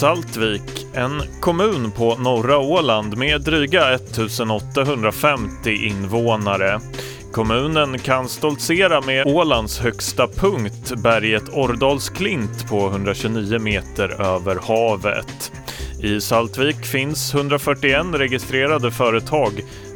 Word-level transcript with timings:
Saltvik, 0.00 0.86
en 0.94 1.22
kommun 1.40 1.90
på 1.90 2.16
norra 2.16 2.58
Åland 2.58 3.16
med 3.16 3.40
dryga 3.40 3.94
1850 3.94 5.70
invånare. 5.70 6.80
Kommunen 7.32 7.98
kan 7.98 8.28
stoltsera 8.28 9.00
med 9.00 9.26
Ålands 9.26 9.78
högsta 9.78 10.28
punkt, 10.28 10.92
berget 10.96 11.48
Ordalsklint 11.48 12.68
på 12.68 12.86
129 12.88 13.58
meter 13.58 14.08
över 14.08 14.58
havet. 14.62 15.52
I 16.02 16.20
Saltvik 16.20 16.86
finns 16.86 17.34
141 17.34 18.06
registrerade 18.12 18.90
företag 18.90 19.52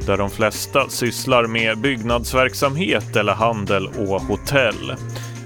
där 0.06 0.16
de 0.16 0.30
flesta 0.30 0.88
sysslar 0.88 1.46
med 1.46 1.78
byggnadsverksamhet 1.78 3.16
eller 3.16 3.32
handel 3.32 3.86
och 3.86 4.20
hotell. 4.20 4.94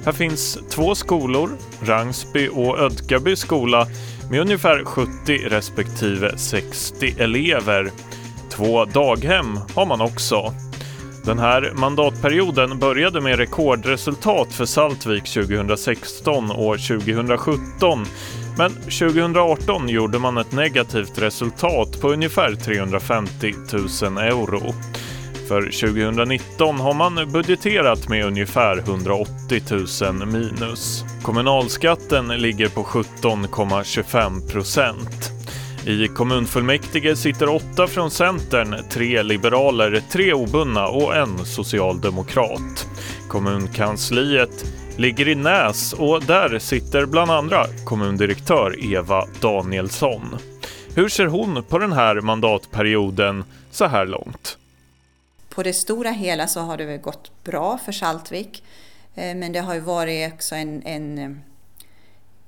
Här 0.05 0.13
finns 0.13 0.59
två 0.71 0.95
skolor, 0.95 1.51
Rangsby 1.83 2.49
och 2.49 2.79
Ödkaby 2.79 3.37
skola 3.37 3.87
med 4.31 4.41
ungefär 4.41 4.85
70 4.85 5.39
respektive 5.49 6.39
60 6.39 7.15
elever. 7.19 7.91
Två 8.51 8.85
daghem 8.85 9.59
har 9.75 9.87
man 9.87 10.01
också. 10.01 10.55
Den 11.25 11.39
här 11.39 11.73
mandatperioden 11.75 12.79
började 12.79 13.21
med 13.21 13.39
rekordresultat 13.39 14.53
för 14.53 14.65
Saltvik 14.65 15.25
2016 15.25 16.51
och 16.51 16.79
2017 16.79 18.05
men 18.59 18.73
2018 18.75 19.89
gjorde 19.89 20.19
man 20.19 20.39
ett 20.39 20.53
negativt 20.53 21.19
resultat 21.19 22.01
på 22.01 22.13
ungefär 22.13 22.55
350 22.55 23.55
000 24.03 24.19
euro. 24.19 24.75
För 25.49 25.63
2019 25.63 26.81
har 26.81 26.95
man 26.95 27.33
budgeterat 27.33 28.09
med 28.09 28.25
ungefär 28.25 28.79
180 28.79 29.63
000 30.03 30.27
minus. 30.27 31.05
Kommunalskatten 31.23 32.29
ligger 32.29 32.69
på 32.69 32.83
17,25 32.83 34.51
procent. 34.53 35.31
I 35.87 36.09
kommunfullmäktige 36.09 37.17
sitter 37.17 37.49
åtta 37.49 37.87
från 37.87 38.11
Centern, 38.11 38.77
tre 38.91 39.23
liberaler, 39.23 40.03
tre 40.11 40.33
obundna 40.33 40.89
och 40.89 41.17
en 41.17 41.39
socialdemokrat. 41.45 42.87
Kommunkansliet 43.29 44.65
ligger 44.97 45.29
i 45.29 45.35
Näs 45.35 45.93
och 45.93 46.23
där 46.23 46.59
sitter 46.59 47.07
bland 47.07 47.31
andra 47.31 47.67
kommundirektör 47.85 48.93
Eva 48.95 49.25
Danielsson. 49.41 50.37
Hur 50.95 51.09
ser 51.09 51.27
hon 51.27 51.63
på 51.63 51.79
den 51.79 51.93
här 51.93 52.21
mandatperioden 52.21 53.45
så 53.71 53.87
här 53.87 54.07
långt? 54.07 54.59
På 55.55 55.63
det 55.63 55.73
stora 55.73 56.11
hela 56.11 56.47
så 56.47 56.61
har 56.61 56.77
det 56.77 56.85
väl 56.85 57.01
gått 57.01 57.45
bra 57.45 57.79
för 57.79 57.93
Saltvik. 57.93 58.65
Eh, 59.15 59.37
men 59.37 59.53
det 59.53 59.59
har 59.59 59.75
ju 59.75 59.81
varit 59.81 60.33
också 60.33 60.55
en, 60.55 60.83
en 60.83 61.19
eh, 61.19 61.31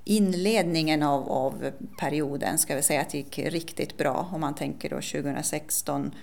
inledningen 0.05 1.03
av, 1.03 1.33
av, 1.33 1.71
perioden, 1.99 2.59
ska 2.59 2.77
vi 2.77 2.83
säga 2.83 3.01
att 3.01 3.11
det 3.11 3.19
gick 3.19 3.39
riktigt 3.39 3.97
bra 3.97 4.29
om 4.33 4.41
man 4.41 4.55
tänker 4.55 4.91
då 4.91 4.97
2016 4.97 6.15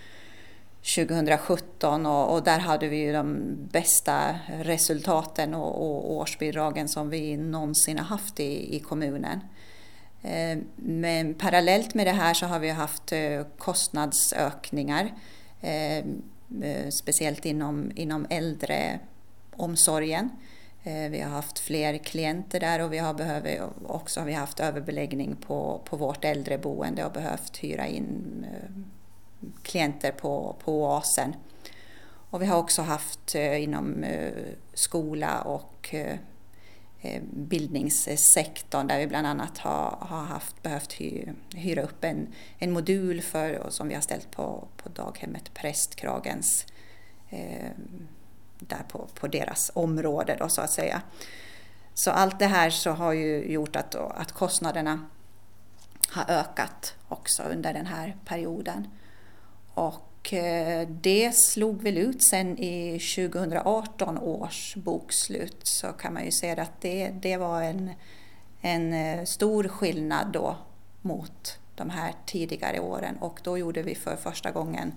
2017 0.95 2.05
och, 2.05 2.33
och, 2.33 2.43
där 2.43 2.59
hade 2.59 2.87
vi 2.87 2.97
ju 2.97 3.13
de 3.13 3.41
bästa 3.71 4.39
resultaten 4.47 5.53
och, 5.53 5.81
och 5.81 6.13
årsbidragen 6.13 6.87
som 6.87 7.09
vi 7.09 7.37
någonsin 7.37 7.97
har 7.97 8.05
haft 8.05 8.39
i, 8.39 8.75
i 8.75 8.79
kommunen. 8.79 9.39
Eh, 10.21 10.57
men 10.75 11.33
parallellt 11.33 11.93
med 11.93 12.07
det 12.07 12.11
här 12.11 12.33
så 12.33 12.45
har 12.45 12.59
vi 12.59 12.69
haft 12.69 13.13
kostnadsökningar 13.57 15.11
Eh, 16.61 16.89
speciellt 16.89 17.45
inom, 17.45 17.91
inom 17.95 18.27
äldreomsorgen. 18.29 20.29
Eh, 20.83 21.09
vi 21.09 21.21
har 21.21 21.29
haft 21.29 21.59
fler 21.59 21.97
klienter 21.97 22.59
där 22.59 22.79
och 22.79 22.93
vi 22.93 22.97
har 22.97 23.13
behövt, 23.13 23.61
också 23.85 24.19
har 24.19 24.27
vi 24.27 24.33
haft 24.33 24.59
överbeläggning 24.59 25.35
på, 25.35 25.81
på 25.85 25.97
vårt 25.97 26.25
äldreboende 26.25 27.05
och 27.05 27.11
behövt 27.11 27.57
hyra 27.57 27.87
in 27.87 28.45
eh, 28.53 28.69
klienter 29.63 30.11
på, 30.11 30.55
på 30.63 30.81
oasen. 30.81 31.35
Och 32.29 32.41
vi 32.41 32.45
har 32.45 32.57
också 32.57 32.81
haft 32.81 33.35
inom 33.35 34.05
skola 34.73 35.41
och 35.41 35.95
Eh, 37.05 37.21
bildningssektorn 37.31 38.87
där 38.87 38.99
vi 38.99 39.07
bland 39.07 39.27
annat 39.27 39.57
har, 39.57 39.97
har 40.01 40.23
haft, 40.23 40.63
behövt 40.63 40.93
hy, 40.93 41.25
hyra 41.55 41.81
upp 41.81 42.03
en, 42.03 42.27
en 42.57 42.71
modul 42.71 43.21
för, 43.21 43.69
som 43.69 43.87
vi 43.87 43.93
har 43.93 44.01
ställt 44.01 44.31
på, 44.31 44.67
på 44.77 44.89
daghemmet 44.89 45.53
Prästkragens 45.53 46.65
eh, 47.29 47.69
där 48.59 48.83
på, 48.87 49.07
på 49.13 49.27
deras 49.27 49.71
område 49.73 50.35
då, 50.39 50.49
så 50.49 50.61
att 50.61 50.69
säga. 50.69 51.01
Så 51.93 52.11
allt 52.11 52.39
det 52.39 52.47
här 52.47 52.69
så 52.69 52.91
har 52.91 53.13
ju 53.13 53.51
gjort 53.51 53.75
att, 53.75 53.95
att 53.95 54.31
kostnaderna 54.31 55.05
har 56.09 56.25
ökat 56.27 56.95
också 57.07 57.43
under 57.43 57.73
den 57.73 57.85
här 57.85 58.17
perioden. 58.25 58.87
Och 59.73 60.12
och 60.23 60.33
eh, 60.33 60.87
det 60.87 61.35
slog 61.35 61.81
väl 61.81 61.97
ut 61.97 62.23
sen 62.23 62.59
i 62.59 62.99
2018 63.15 64.17
års 64.17 64.75
bokslut 64.75 65.67
så 65.67 65.87
kan 65.87 66.13
man 66.13 66.25
ju 66.25 66.31
säga 66.31 66.61
att 66.61 66.81
det, 66.81 67.09
det 67.09 67.37
var 67.37 67.61
en, 67.61 67.91
en 68.61 68.93
eh, 68.93 69.25
stor 69.25 69.67
skillnad 69.67 70.27
då 70.33 70.57
mot 71.01 71.59
de 71.75 71.89
här 71.89 72.13
tidigare 72.25 72.79
åren 72.79 73.17
och 73.17 73.39
då 73.43 73.57
gjorde 73.57 73.81
vi 73.83 73.95
för 73.95 74.15
första 74.15 74.51
gången 74.51 74.93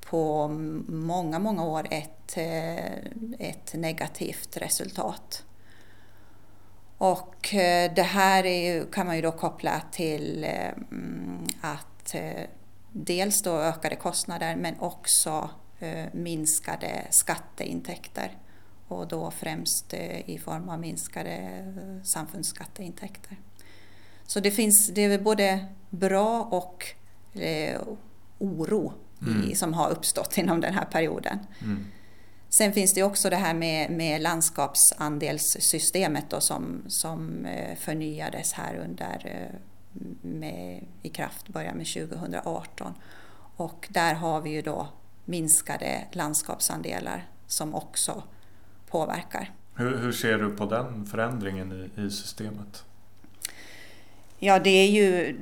på 0.00 0.48
många, 0.88 1.38
många 1.38 1.64
år 1.64 1.86
ett, 1.90 2.36
eh, 2.36 2.96
ett 3.38 3.74
negativt 3.74 4.56
resultat. 4.56 5.44
Och 6.98 7.48
det 7.94 8.06
här 8.06 8.44
ju, 8.44 8.86
kan 8.86 9.06
man 9.06 9.16
ju 9.16 9.22
då 9.22 9.32
koppla 9.32 9.82
till 9.92 10.44
mm, 10.44 11.46
att 11.60 12.14
dels 12.92 13.42
då 13.42 13.58
ökade 13.58 13.96
kostnader 13.96 14.56
men 14.56 14.80
också 14.80 15.50
eh, 15.78 16.04
minskade 16.12 17.06
skatteintäkter 17.10 18.38
och 18.88 19.08
då 19.08 19.30
främst 19.30 19.94
eh, 19.94 20.30
i 20.30 20.38
form 20.38 20.68
av 20.68 20.80
minskade 20.80 21.30
eh, 21.30 22.02
samfundsskatteintäkter. 22.02 23.36
Så 24.26 24.40
det 24.40 24.50
finns 24.50 24.90
det 24.94 25.04
är 25.04 25.18
både 25.18 25.66
bra 25.90 26.42
och 26.42 26.84
oro 28.38 28.92
mm. 29.22 29.54
som 29.54 29.74
har 29.74 29.90
uppstått 29.90 30.38
inom 30.38 30.60
den 30.60 30.74
här 30.74 30.84
perioden. 30.84 31.38
Mm. 31.62 31.86
Sen 32.48 32.72
finns 32.72 32.94
det 32.94 33.02
också 33.02 33.30
det 33.30 33.36
här 33.36 33.54
med, 33.54 33.90
med 33.90 34.20
landskapsandelssystemet 34.20 36.30
då 36.30 36.40
som, 36.40 36.84
som 36.88 37.46
förnyades 37.76 38.52
här 38.52 38.76
under 38.76 39.50
med, 40.22 40.84
i 41.02 41.08
kraft 41.08 41.48
börjar 41.48 41.74
med 41.74 41.86
2018. 41.86 42.94
Och 43.56 43.88
där 43.90 44.14
har 44.14 44.40
vi 44.40 44.50
ju 44.50 44.62
då 44.62 44.88
minskade 45.24 46.04
landskapsandelar 46.12 47.28
som 47.46 47.74
också 47.74 48.22
påverkar. 48.86 49.52
Hur, 49.74 49.96
hur 49.96 50.12
ser 50.12 50.38
du 50.38 50.56
på 50.56 50.66
den 50.66 51.06
förändringen 51.06 51.90
i, 51.96 52.02
i 52.02 52.10
systemet? 52.10 52.84
Ja, 54.38 54.58
det 54.58 54.70
är 54.70 54.90
ju 54.90 55.38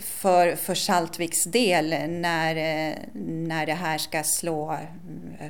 för, 0.00 0.56
för 0.56 0.74
Saltviks 0.74 1.44
del 1.44 1.88
när, 2.10 2.54
när 3.14 3.66
det 3.66 3.74
här 3.74 3.98
ska 3.98 4.22
slå 4.22 4.78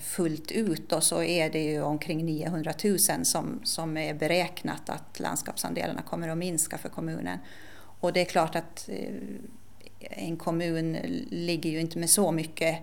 fullt 0.03 0.51
ut 0.51 0.89
då, 0.89 1.01
så 1.01 1.23
är 1.23 1.51
det 1.51 1.63
ju 1.63 1.83
omkring 1.83 2.25
900 2.25 2.73
000 2.85 2.99
som, 3.25 3.61
som 3.65 3.97
är 3.97 4.15
beräknat 4.15 4.89
att 4.89 5.21
landskapsandelarna 5.21 6.03
kommer 6.03 6.29
att 6.29 6.39
minska 6.39 6.79
för 6.79 6.89
kommunen. 6.89 7.39
Och 8.03 8.13
det 8.13 8.21
är 8.21 8.25
klart 8.25 8.55
att 8.55 8.89
eh, 8.89 9.15
en 10.01 10.37
kommun 10.37 10.93
ligger 11.31 11.71
ju 11.71 11.81
inte 11.81 11.99
med 11.99 12.11
så 12.11 12.33
mycket 12.33 12.79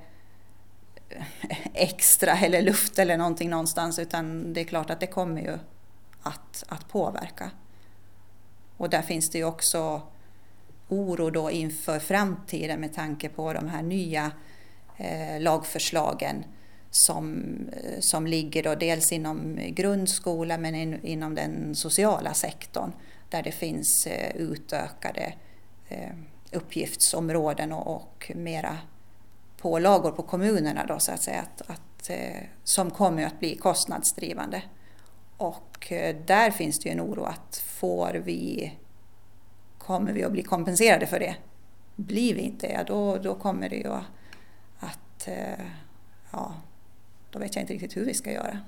eh, 1.10 1.58
extra 1.74 2.38
eller 2.38 2.62
luft 2.62 3.00
eller 3.00 3.18
någonting 3.18 3.50
någonstans 3.50 4.00
utan 4.00 4.54
det 4.54 4.62
är 4.62 4.66
klart 4.66 4.90
att 4.90 5.00
det 5.00 5.08
kommer 5.08 5.42
ju 5.42 5.58
att, 6.22 6.64
att 6.68 6.90
påverka. 6.90 7.52
Och 8.78 8.90
där 8.90 9.02
finns 9.02 9.30
det 9.30 9.38
ju 9.38 9.44
också 9.44 10.02
oro 10.88 11.30
då 11.30 11.52
inför 11.52 12.00
framtiden 12.00 12.80
med 12.80 12.94
tanke 12.94 13.30
på 13.30 13.54
de 13.54 13.70
här 13.70 13.84
nya 13.84 14.32
eh, 14.98 15.42
lagförslagen 15.42 16.44
som, 16.92 17.46
eh, 17.72 18.00
som 18.00 18.28
ligger 18.28 18.64
då 18.64 18.76
dels 18.76 19.12
inom 19.12 19.60
grundskolan 19.70 20.62
men 20.62 20.76
in, 20.76 21.06
inom 21.06 21.36
den 21.36 21.76
sociala 21.76 22.34
sektorn 22.34 22.92
där 23.30 23.44
det 23.44 23.52
finns 23.52 24.08
eh, 24.08 24.36
utökade 24.36 25.34
eh, 25.88 26.14
uppgiftsområden 26.52 27.72
och, 27.72 27.96
och 27.96 28.32
mera 28.36 28.78
pålagor 29.58 30.12
på 30.12 30.24
kommunerna 30.24 30.86
då 30.86 31.00
så 31.00 31.12
att 31.12 31.24
säga, 31.24 31.42
att, 31.42 31.70
att, 31.70 32.10
eh, 32.10 32.44
som 32.64 32.92
kommer 32.92 33.26
att 33.26 33.40
bli 33.40 33.56
kostnadsdrivande. 33.56 34.64
Och 35.38 35.94
där 36.26 36.52
finns 36.52 36.80
det 36.80 36.90
ju 36.90 36.94
en 36.94 37.02
oro 37.02 37.24
att 37.24 37.58
får 37.58 38.14
vi, 38.14 38.74
kommer 39.78 40.14
vi 40.14 40.24
att 40.24 40.32
bli 40.32 40.44
kompenserade 40.44 41.08
för 41.08 41.20
det? 41.20 41.36
Blir 41.96 42.36
vi 42.36 42.42
inte 42.42 42.68
det, 42.68 42.84
då, 42.88 43.18
då 43.18 43.36
kommer 43.36 43.70
det 43.70 43.76
ju 43.76 43.92
att, 44.80 45.28
ja, 46.32 46.54
då 47.32 47.40
vet 47.40 47.56
jag 47.56 47.64
inte 47.64 47.74
riktigt 47.74 47.98
hur 47.98 48.06
vi 48.06 48.14
ska 48.14 48.32
göra. 48.32 48.60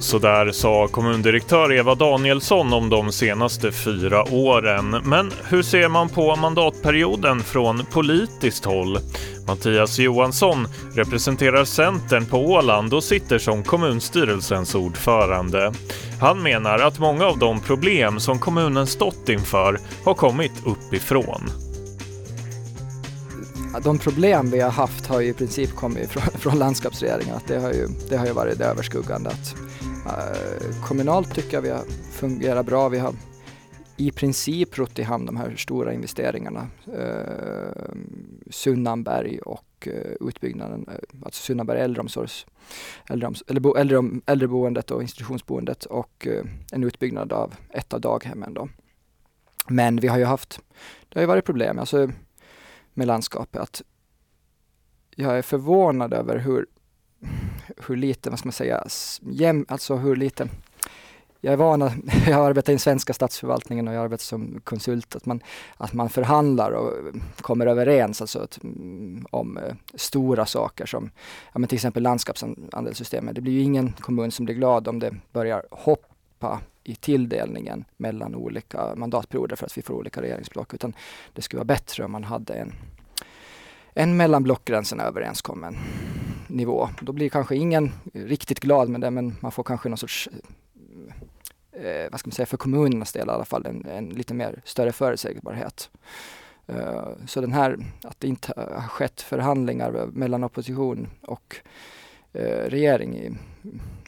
Så 0.00 0.18
där 0.18 0.52
sa 0.52 0.88
kommundirektör 0.88 1.72
Eva 1.72 1.94
Danielsson 1.94 2.72
om 2.72 2.88
de 2.88 3.12
senaste 3.12 3.72
fyra 3.72 4.24
åren. 4.32 4.90
Men 4.90 5.32
hur 5.48 5.62
ser 5.62 5.88
man 5.88 6.08
på 6.08 6.36
mandatperioden 6.36 7.40
från 7.40 7.84
politiskt 7.92 8.64
håll? 8.64 8.98
Mattias 9.46 9.98
Johansson 9.98 10.68
representerar 10.94 11.64
Centern 11.64 12.26
på 12.26 12.36
Åland 12.38 12.94
och 12.94 13.04
sitter 13.04 13.38
som 13.38 13.62
kommunstyrelsens 13.62 14.74
ordförande. 14.74 15.72
Han 16.20 16.42
menar 16.42 16.78
att 16.78 16.98
många 16.98 17.24
av 17.24 17.38
de 17.38 17.60
problem 17.60 18.20
som 18.20 18.38
kommunen 18.38 18.86
stått 18.86 19.28
inför 19.28 19.78
har 20.04 20.14
kommit 20.14 20.52
uppifrån. 20.66 21.50
De 23.82 23.98
problem 23.98 24.50
vi 24.50 24.60
har 24.60 24.70
haft 24.70 25.06
har 25.06 25.20
ju 25.20 25.28
i 25.28 25.32
princip 25.32 25.76
kommit 25.76 26.10
från, 26.10 26.22
från 26.22 26.58
landskapsregeringen. 26.58 27.34
Att 27.36 27.48
det, 27.48 27.58
har 27.60 27.72
ju, 27.72 27.88
det 28.08 28.16
har 28.16 28.26
ju 28.26 28.32
varit 28.32 28.58
det 28.58 28.64
överskuggande. 28.64 29.30
Att, 29.30 29.54
Eh, 30.06 30.82
kommunalt 30.84 31.34
tycker 31.34 31.56
jag 31.56 31.62
vi 31.62 31.70
har 31.70 31.84
fungerat 32.12 32.66
bra. 32.66 32.88
Vi 32.88 32.98
har 32.98 33.14
i 33.96 34.10
princip 34.10 34.78
rott 34.78 34.98
i 34.98 35.02
hamn 35.02 35.26
de 35.26 35.36
här 35.36 35.56
stora 35.56 35.92
investeringarna. 35.92 36.68
Eh, 36.96 37.92
Sunnanberg 38.50 39.38
och 39.38 39.88
eh, 39.88 40.28
utbyggnaden, 40.28 40.86
alltså 41.24 41.42
Sunnanberg 41.42 41.80
äldreomsorgs, 41.80 42.46
äldreoms, 43.08 43.42
eller 43.48 43.60
bo, 43.60 43.76
äldre, 43.76 44.02
äldreboendet 44.26 44.90
och 44.90 45.02
institutionsboendet 45.02 45.84
och 45.84 46.26
en 46.72 46.84
utbyggnad 46.84 47.32
av 47.32 47.54
ett 47.70 47.94
av 47.94 48.00
daghemmen. 48.00 48.54
Då. 48.54 48.68
Men 49.68 49.96
vi 49.96 50.08
har 50.08 50.18
ju 50.18 50.24
haft, 50.24 50.60
det 51.08 51.18
har 51.18 51.20
ju 51.20 51.26
varit 51.26 51.44
problem 51.44 51.78
alltså, 51.78 52.10
med 52.94 53.06
landskapet. 53.06 53.60
Att 53.60 53.82
jag 55.16 55.38
är 55.38 55.42
förvånad 55.42 56.14
över 56.14 56.38
hur, 56.38 56.66
hur 57.86 57.96
lite, 57.96 58.30
vad 58.30 58.38
ska 58.38 58.46
man 58.46 58.52
säga, 58.52 58.84
jäm, 59.20 59.66
alltså 59.68 59.96
hur 59.96 60.16
lite 60.16 60.48
jag 61.40 61.52
är 61.52 61.56
van 61.56 61.82
att, 61.82 61.92
jag 62.26 62.36
har 62.36 62.46
arbetat 62.46 62.68
i 62.68 62.72
den 62.72 62.78
svenska 62.78 63.12
statsförvaltningen 63.12 63.88
och 63.88 63.94
jag 63.94 63.98
har 63.98 64.04
arbetat 64.04 64.20
som 64.20 64.60
konsult, 64.64 65.16
att 65.16 65.26
man, 65.26 65.40
att 65.76 65.92
man 65.92 66.08
förhandlar 66.08 66.70
och 66.70 66.92
kommer 67.40 67.66
överens 67.66 68.20
alltså 68.20 68.38
att, 68.38 68.62
mm, 68.64 69.26
om 69.30 69.58
eh, 69.58 69.74
stora 69.94 70.46
saker 70.46 70.86
som 70.86 71.10
ja, 71.52 71.58
men 71.58 71.68
till 71.68 71.76
exempel 71.76 72.02
landskapsandelssystemet. 72.02 73.34
Det 73.34 73.40
blir 73.40 73.52
ju 73.52 73.60
ingen 73.60 73.92
kommun 73.92 74.30
som 74.30 74.44
blir 74.44 74.54
glad 74.54 74.88
om 74.88 74.98
det 74.98 75.14
börjar 75.32 75.62
hoppa 75.70 76.60
i 76.84 76.94
tilldelningen 76.94 77.84
mellan 77.96 78.34
olika 78.34 78.94
mandatperioder 78.96 79.56
för 79.56 79.66
att 79.66 79.78
vi 79.78 79.82
får 79.82 79.94
olika 79.94 80.22
regeringsblock, 80.22 80.74
utan 80.74 80.92
det 81.32 81.42
skulle 81.42 81.58
vara 81.58 81.64
bättre 81.64 82.04
om 82.04 82.12
man 82.12 82.24
hade 82.24 82.54
en, 82.54 82.72
en 83.94 84.16
mellan 84.16 84.42
blockgränserna 84.42 85.02
överenskommen 85.02 85.76
nivå. 86.50 86.88
Då 87.00 87.12
blir 87.12 87.28
kanske 87.28 87.56
ingen 87.56 87.92
riktigt 88.12 88.60
glad 88.60 88.88
med 88.88 89.00
det, 89.00 89.10
men 89.10 89.36
man 89.40 89.52
får 89.52 89.62
kanske 89.62 89.88
någon 89.88 89.98
sorts 89.98 90.28
eh, 91.72 92.04
eh 92.04 92.10
vad 92.10 92.20
ska 92.20 92.28
man 92.28 92.32
säga, 92.32 92.46
för 92.46 92.56
kommunernas 92.56 93.12
del 93.12 93.28
i 93.28 93.30
alla 93.30 93.44
fall, 93.44 93.66
en, 93.66 93.86
en 93.86 94.08
lite 94.08 94.34
mer 94.34 94.62
större 94.64 94.92
förutsägbarhet. 94.92 95.90
Eh, 96.66 97.08
så 97.26 97.40
den 97.40 97.52
här, 97.52 97.78
att 98.02 98.20
det 98.20 98.28
inte 98.28 98.52
har 98.56 98.88
skett 98.88 99.20
förhandlingar 99.20 100.06
mellan 100.12 100.44
opposition 100.44 101.08
och 101.22 101.56
eh, 102.32 102.70
regering 102.70 103.16
i, 103.16 103.30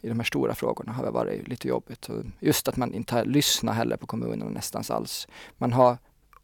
i 0.03 0.09
de 0.09 0.19
här 0.19 0.27
stora 0.27 0.55
frågorna 0.55 0.93
har 0.93 1.11
varit 1.11 1.49
lite 1.49 1.69
jobbigt. 1.69 2.09
Och 2.09 2.25
just 2.41 2.69
att 2.69 2.77
man 2.77 2.95
inte 2.95 3.15
har 3.15 3.25
lyssnat 3.25 3.75
heller 3.75 3.97
på 3.97 4.07
kommunerna 4.07 4.51
nästan 4.51 4.85
alls. 4.89 5.29
Man 5.59 5.73
har 5.73 5.97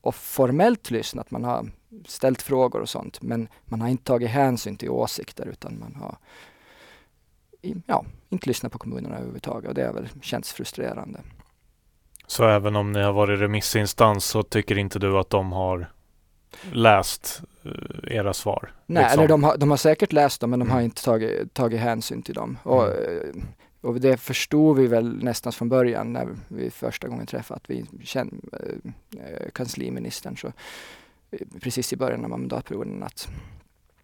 och 0.08 0.14
formellt 0.14 0.90
lyssnat, 0.90 1.30
man 1.30 1.44
har 1.44 1.70
ställt 2.06 2.42
frågor 2.42 2.80
och 2.80 2.88
sånt, 2.88 3.22
men 3.22 3.48
man 3.64 3.80
har 3.80 3.88
inte 3.88 4.04
tagit 4.04 4.30
hänsyn 4.30 4.76
till 4.76 4.90
åsikter 4.90 5.46
utan 5.46 5.78
man 5.78 5.94
har 5.94 6.16
ja, 7.86 8.04
inte 8.28 8.48
lyssnat 8.48 8.72
på 8.72 8.78
kommunerna 8.78 9.16
överhuvudtaget 9.16 9.68
och 9.68 9.74
det 9.74 9.86
har 9.86 9.92
väl 9.92 10.08
känts 10.22 10.52
frustrerande. 10.52 11.20
Så 12.26 12.48
även 12.48 12.76
om 12.76 12.92
ni 12.92 13.02
har 13.02 13.12
varit 13.12 13.40
remissinstans 13.40 14.24
så 14.24 14.42
tycker 14.42 14.78
inte 14.78 14.98
du 14.98 15.18
att 15.18 15.30
de 15.30 15.52
har 15.52 15.92
läst 16.72 17.42
uh, 17.66 17.72
era 18.16 18.34
svar? 18.34 18.72
Nej, 18.86 19.02
liksom? 19.02 19.18
eller 19.18 19.28
de 19.28 19.44
har, 19.44 19.56
de 19.56 19.70
har 19.70 19.76
säkert 19.76 20.12
läst 20.12 20.40
dem 20.40 20.50
men 20.50 20.58
de 20.58 20.64
mm. 20.64 20.74
har 20.74 20.82
inte 20.82 21.04
tagit, 21.04 21.54
tagit 21.54 21.80
hänsyn 21.80 22.22
till 22.22 22.34
dem. 22.34 22.58
Och, 22.62 22.84
mm. 22.84 23.46
Och 23.80 24.00
det 24.00 24.16
förstod 24.16 24.78
vi 24.78 24.86
väl 24.86 25.24
nästan 25.24 25.52
från 25.52 25.68
början 25.68 26.12
när 26.12 26.36
vi 26.48 26.70
första 26.70 27.08
gången 27.08 27.26
träffade 27.26 27.56
att 27.56 27.70
vi 27.70 27.86
kände 28.02 28.36
äh, 29.16 29.50
kansliministern 29.54 30.36
så 30.36 30.52
eh, 31.30 31.46
precis 31.60 31.92
i 31.92 31.96
början 31.96 32.24
av 32.24 32.30
mandatperioden 32.30 33.02
att 33.02 33.28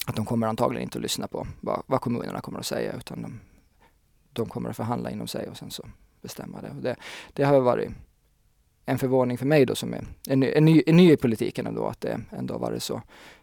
att 0.07 0.17
de 0.17 0.25
kommer 0.25 0.47
antagligen 0.47 0.83
inte 0.83 0.99
att 0.99 1.03
lyssna 1.03 1.27
på 1.27 1.47
vad, 1.61 1.83
vad 1.87 2.01
kommunerna 2.01 2.41
kommer 2.41 2.59
att 2.59 2.67
säga 2.67 2.93
utan 2.93 3.23
de, 3.23 3.41
de, 4.33 4.49
kommer 4.49 4.71
att 4.71 4.77
förhandla 4.77 5.11
inom 5.11 5.27
sig 5.27 5.49
och 5.49 5.57
sen 5.57 5.71
så 5.71 5.87
bestämma 6.23 6.61
det. 6.61 6.69
Och 6.69 6.83
det, 6.83 6.97
det 7.33 7.45
har 7.45 7.61
varit 7.61 7.91
en 8.85 8.99
förvåning 8.99 9.39
för 9.39 9.47
mig 9.47 9.67
då 9.67 9.75
som 9.75 9.95
är 9.95 10.05
en, 10.29 10.43
en, 10.43 10.65
ny, 10.65 10.83
en 10.87 10.97
ny 10.97 11.13
i 11.13 11.17
politiken 11.17 11.67
ändå 11.67 11.87
att 11.87 12.01
det 12.01 12.21
ändå 12.31 12.59
varit 12.59 12.83
så 12.83 13.03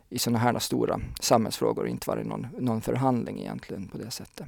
i 0.10 0.20
sådana 0.20 0.40
här 0.40 0.60
stora 0.60 1.00
samhällsfrågor 1.20 1.88
inte 1.88 2.10
varit 2.10 2.28
någon, 2.28 2.48
någon 2.60 2.82
förhandling 2.82 3.40
egentligen 3.40 3.88
på 3.88 3.98
det 3.98 4.12
sättet. 4.12 4.48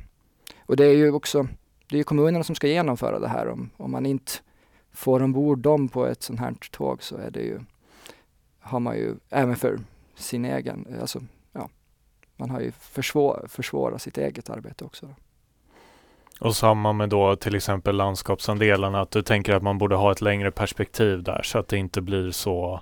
Och 0.66 0.76
det 0.76 0.86
är 0.86 0.94
ju 0.94 1.12
också 1.12 1.48
det 1.90 2.00
är 2.00 2.04
kommunerna 2.04 2.44
som 2.44 2.56
ska 2.56 2.68
genomföra 2.68 3.20
det 3.20 3.28
här. 3.28 3.48
Om, 3.48 3.70
om 3.78 3.92
man 3.92 4.06
inte 4.06 4.32
får 4.92 5.24
ombord 5.24 5.60
dem 5.60 5.88
på 5.88 6.06
ett 6.06 6.24
sånt 6.24 6.40
här 6.40 6.54
tåg 6.72 7.04
så 7.04 7.18
är 7.18 7.32
det 7.32 7.42
ju, 7.42 7.60
har 8.60 8.80
man 8.80 8.96
ju 8.96 9.16
även 9.30 9.56
för 9.56 9.80
sin 10.16 10.46
egen, 10.46 10.98
alltså 11.02 11.22
man 12.36 12.50
har 12.50 12.60
ju 12.60 12.72
försvår, 12.72 13.46
försvårat 13.48 14.02
sitt 14.02 14.18
eget 14.18 14.50
arbete 14.50 14.86
också. 14.86 15.06
Då. 15.06 15.14
Och 16.48 16.56
samma 16.56 16.94
med 16.94 17.10
då 17.10 17.36
till 17.36 17.56
exempel 17.56 17.96
landskapsandelarna, 17.96 19.02
att 19.02 19.12
du 19.12 19.22
tänker 19.22 19.54
att 19.54 19.64
man 19.64 19.78
borde 19.78 19.96
ha 19.96 20.12
ett 20.12 20.22
längre 20.22 20.52
perspektiv 20.52 21.24
där 21.24 21.42
så 21.44 21.60
att 21.60 21.68
det 21.68 21.78
inte 21.78 22.02
blir 22.02 22.32
så 22.32 22.82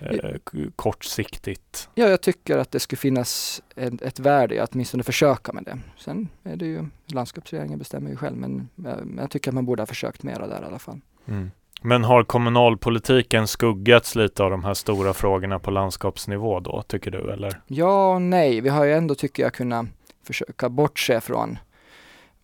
eh, 0.00 0.36
kortsiktigt. 0.76 1.88
Ja, 1.94 2.08
jag 2.08 2.20
tycker 2.20 2.58
att 2.58 2.70
det 2.70 2.80
skulle 2.80 2.98
finnas 2.98 3.62
ett, 3.76 4.02
ett 4.02 4.18
värde 4.18 4.54
i 4.54 4.58
att 4.58 4.74
åtminstone 4.74 5.02
försöka 5.02 5.52
med 5.52 5.64
det. 5.64 5.78
Sen 5.98 6.28
är 6.44 6.56
det 6.56 6.66
ju 6.66 6.84
landskapsregeringen 7.06 7.78
bestämmer 7.78 8.10
ju 8.10 8.16
själv, 8.16 8.36
men 8.36 8.68
jag, 8.74 9.18
jag 9.18 9.30
tycker 9.30 9.50
att 9.50 9.54
man 9.54 9.66
borde 9.66 9.82
ha 9.82 9.86
försökt 9.86 10.22
mera 10.22 10.46
där 10.46 10.62
i 10.62 10.64
alla 10.64 10.78
fall. 10.78 11.00
Mm. 11.26 11.50
Men 11.82 12.04
har 12.04 12.24
kommunalpolitiken 12.24 13.46
skuggats 13.46 14.14
lite 14.14 14.42
av 14.42 14.50
de 14.50 14.64
här 14.64 14.74
stora 14.74 15.14
frågorna 15.14 15.58
på 15.58 15.70
landskapsnivå 15.70 16.60
då, 16.60 16.82
tycker 16.82 17.10
du 17.10 17.32
eller? 17.32 17.60
Ja 17.66 18.14
och 18.14 18.22
nej. 18.22 18.60
Vi 18.60 18.68
har 18.68 18.84
ju 18.84 18.92
ändå, 18.92 19.14
tycker 19.14 19.42
jag, 19.42 19.52
kunnat 19.52 19.86
försöka 20.22 20.68
bortse 20.68 21.20
från 21.20 21.58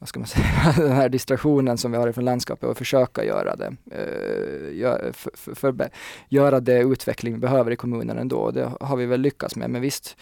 vad 0.01 0.09
ska 0.09 0.21
man 0.21 0.27
säga, 0.27 0.75
den 0.77 0.93
här 0.93 1.09
distraktionen 1.09 1.79
som 1.79 1.93
vi 1.93 1.99
har 1.99 2.09
ifrån 2.09 2.25
landskapet 2.25 2.69
och 2.69 2.79
försöka 2.79 3.25
göra 3.25 3.57
det, 3.57 3.69
uh, 3.69 5.13
för, 5.13 5.31
för, 5.37 5.55
för, 5.55 5.91
göra 6.29 6.61
det 6.61 6.79
utveckling 6.79 7.35
vi 7.35 7.41
behöver 7.41 7.71
i 7.71 7.77
kommunen 7.77 8.19
ändå. 8.19 8.51
Det 8.51 8.73
har 8.81 8.97
vi 8.97 9.07
väl 9.07 9.21
lyckats 9.21 9.57
med, 9.57 9.71
men 9.71 9.81
visst 9.81 10.17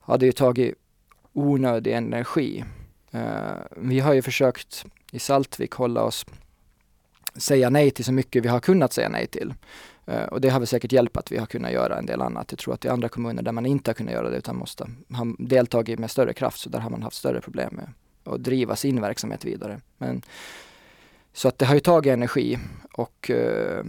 har 0.00 0.18
det 0.18 0.26
ju 0.26 0.32
tagit 0.32 0.74
onödig 1.32 1.92
energi. 1.92 2.64
Uh, 3.14 3.20
vi 3.76 4.00
har 4.00 4.14
ju 4.14 4.22
försökt 4.22 4.84
i 5.12 5.18
Saltvik 5.18 5.72
hålla 5.72 6.02
oss 6.02 6.26
säga 7.36 7.70
nej 7.70 7.90
till 7.90 8.04
så 8.04 8.12
mycket 8.12 8.44
vi 8.44 8.48
har 8.48 8.60
kunnat 8.60 8.92
säga 8.92 9.08
nej 9.08 9.26
till. 9.26 9.54
Uh, 10.08 10.24
och 10.24 10.40
det 10.40 10.48
har 10.48 10.60
väl 10.60 10.66
säkert 10.66 10.92
hjälpt 10.92 11.16
att 11.16 11.32
vi 11.32 11.38
har 11.38 11.46
kunnat 11.46 11.72
göra 11.72 11.98
en 11.98 12.06
del 12.06 12.22
annat. 12.22 12.52
Jag 12.52 12.58
tror 12.58 12.74
att 12.74 12.84
i 12.84 12.88
andra 12.88 13.08
kommuner 13.08 13.42
där 13.42 13.52
man 13.52 13.66
inte 13.66 13.90
har 13.90 13.94
kunnat 13.94 14.12
göra 14.12 14.30
det 14.30 14.36
utan 14.36 14.56
måste 14.56 14.88
ha 15.08 15.26
deltagit 15.38 15.98
med 15.98 16.10
större 16.10 16.32
kraft, 16.32 16.60
så 16.60 16.68
där 16.68 16.78
har 16.78 16.90
man 16.90 17.02
haft 17.02 17.16
större 17.16 17.40
problem 17.40 17.70
med 17.72 17.88
och 18.26 18.40
driva 18.40 18.76
sin 18.76 19.00
verksamhet 19.00 19.44
vidare. 19.44 19.80
Men, 19.98 20.22
så 21.32 21.48
att 21.48 21.58
det 21.58 21.66
har 21.66 21.74
ju 21.74 21.80
tagit 21.80 22.12
energi 22.12 22.58
och 22.92 23.30
uh, 23.30 23.84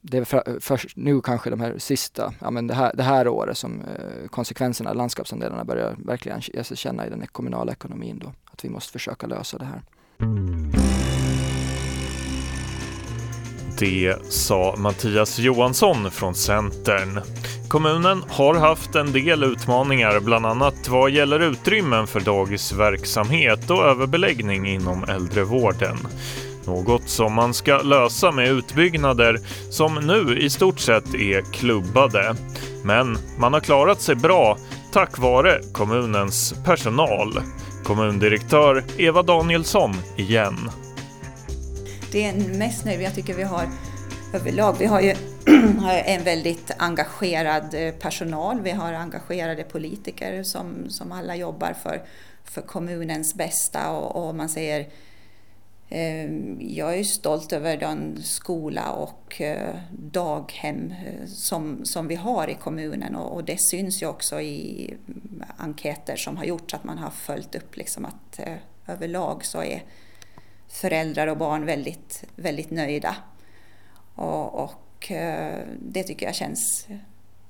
det 0.00 0.18
är 0.18 0.24
för, 0.24 0.60
först 0.60 0.96
nu 0.96 1.20
kanske 1.20 1.50
de 1.50 1.60
här 1.60 1.78
sista, 1.78 2.34
ja 2.40 2.50
men 2.50 2.66
det 2.66 2.74
här, 2.74 2.92
det 2.94 3.02
här 3.02 3.28
året 3.28 3.58
som 3.58 3.80
uh, 3.80 4.28
konsekvenserna 4.28 4.90
av 4.90 4.96
landskapsandelarna 4.96 5.64
börjar 5.64 5.96
verkligen 5.98 6.38
ge 6.38 6.42
sig 6.42 6.58
alltså 6.58 6.76
känna 6.76 7.06
i 7.06 7.10
den 7.10 7.26
kommunala 7.26 7.72
ekonomin 7.72 8.18
då. 8.18 8.32
Att 8.52 8.64
vi 8.64 8.68
måste 8.68 8.92
försöka 8.92 9.26
lösa 9.26 9.58
det 9.58 9.64
här. 9.64 9.82
Det 13.78 14.32
sa 14.32 14.74
Mattias 14.78 15.38
Johansson 15.38 16.10
från 16.10 16.34
Centern. 16.34 17.20
Kommunen 17.72 18.22
har 18.28 18.54
haft 18.54 18.94
en 18.94 19.12
del 19.12 19.44
utmaningar, 19.44 20.20
bland 20.20 20.46
annat 20.46 20.88
vad 20.88 21.10
gäller 21.10 21.40
utrymmen 21.40 22.06
för 22.06 22.20
dagisverksamhet 22.20 23.70
och 23.70 23.84
överbeläggning 23.84 24.66
inom 24.66 25.04
äldrevården. 25.04 25.96
Något 26.64 27.08
som 27.08 27.32
man 27.32 27.54
ska 27.54 27.82
lösa 27.82 28.30
med 28.30 28.48
utbyggnader 28.48 29.40
som 29.70 29.94
nu 29.94 30.38
i 30.38 30.50
stort 30.50 30.80
sett 30.80 31.14
är 31.14 31.52
klubbade. 31.52 32.34
Men 32.84 33.18
man 33.38 33.52
har 33.52 33.60
klarat 33.60 34.00
sig 34.00 34.14
bra 34.14 34.58
tack 34.92 35.18
vare 35.18 35.60
kommunens 35.72 36.54
personal. 36.64 37.40
Kommundirektör 37.84 38.84
Eva 38.98 39.22
Danielsson 39.22 39.94
igen 40.16 40.70
det 42.12 42.24
är 42.24 42.58
mest 42.58 42.84
nöjd 42.84 43.02
jag 43.02 43.14
tycker 43.14 43.34
vi 43.34 43.42
har 43.42 43.68
överlag. 44.34 44.76
Vi 44.78 44.86
har 44.86 45.00
ju 45.00 45.14
en 45.86 46.24
väldigt 46.24 46.70
engagerad 46.78 47.74
eh, 47.74 47.94
personal, 47.94 48.60
vi 48.60 48.70
har 48.70 48.92
engagerade 48.92 49.62
politiker 49.62 50.42
som, 50.42 50.90
som 50.90 51.12
alla 51.12 51.36
jobbar 51.36 51.72
för, 51.72 52.02
för 52.44 52.62
kommunens 52.62 53.34
bästa 53.34 53.90
och, 53.90 54.28
och 54.28 54.34
man 54.34 54.48
säger 54.48 54.88
eh, 55.88 56.32
jag 56.58 56.98
är 56.98 57.04
stolt 57.04 57.52
över 57.52 57.76
den 57.76 58.22
skola 58.22 58.90
och 58.90 59.40
eh, 59.40 59.74
daghem 59.90 60.90
eh, 61.06 61.26
som, 61.26 61.84
som 61.84 62.08
vi 62.08 62.14
har 62.14 62.48
i 62.50 62.54
kommunen 62.54 63.16
och, 63.16 63.44
det 63.44 63.60
syns 63.60 64.02
ju 64.02 64.06
också 64.06 64.40
i 64.40 64.94
enkäter 65.56 66.16
som 66.16 66.36
har 66.36 66.44
gjorts 66.44 66.74
att 66.74 66.84
man 66.84 66.98
har 66.98 67.10
följt 67.10 67.54
upp 67.54 67.76
liksom 67.76 68.04
att 68.04 68.38
eh, 68.38 68.54
överlag 68.86 69.44
så 69.44 69.62
är 69.62 69.82
föräldrar 70.68 71.26
och 71.26 71.36
barn 71.36 71.66
väldigt, 71.66 72.24
väldigt 72.36 72.70
nöjda. 72.70 73.16
Och, 74.14 74.54
och 74.54 75.10
eh, 75.10 75.66
det 75.80 76.02
tycker 76.02 76.26
jag 76.26 76.34
känns 76.34 76.86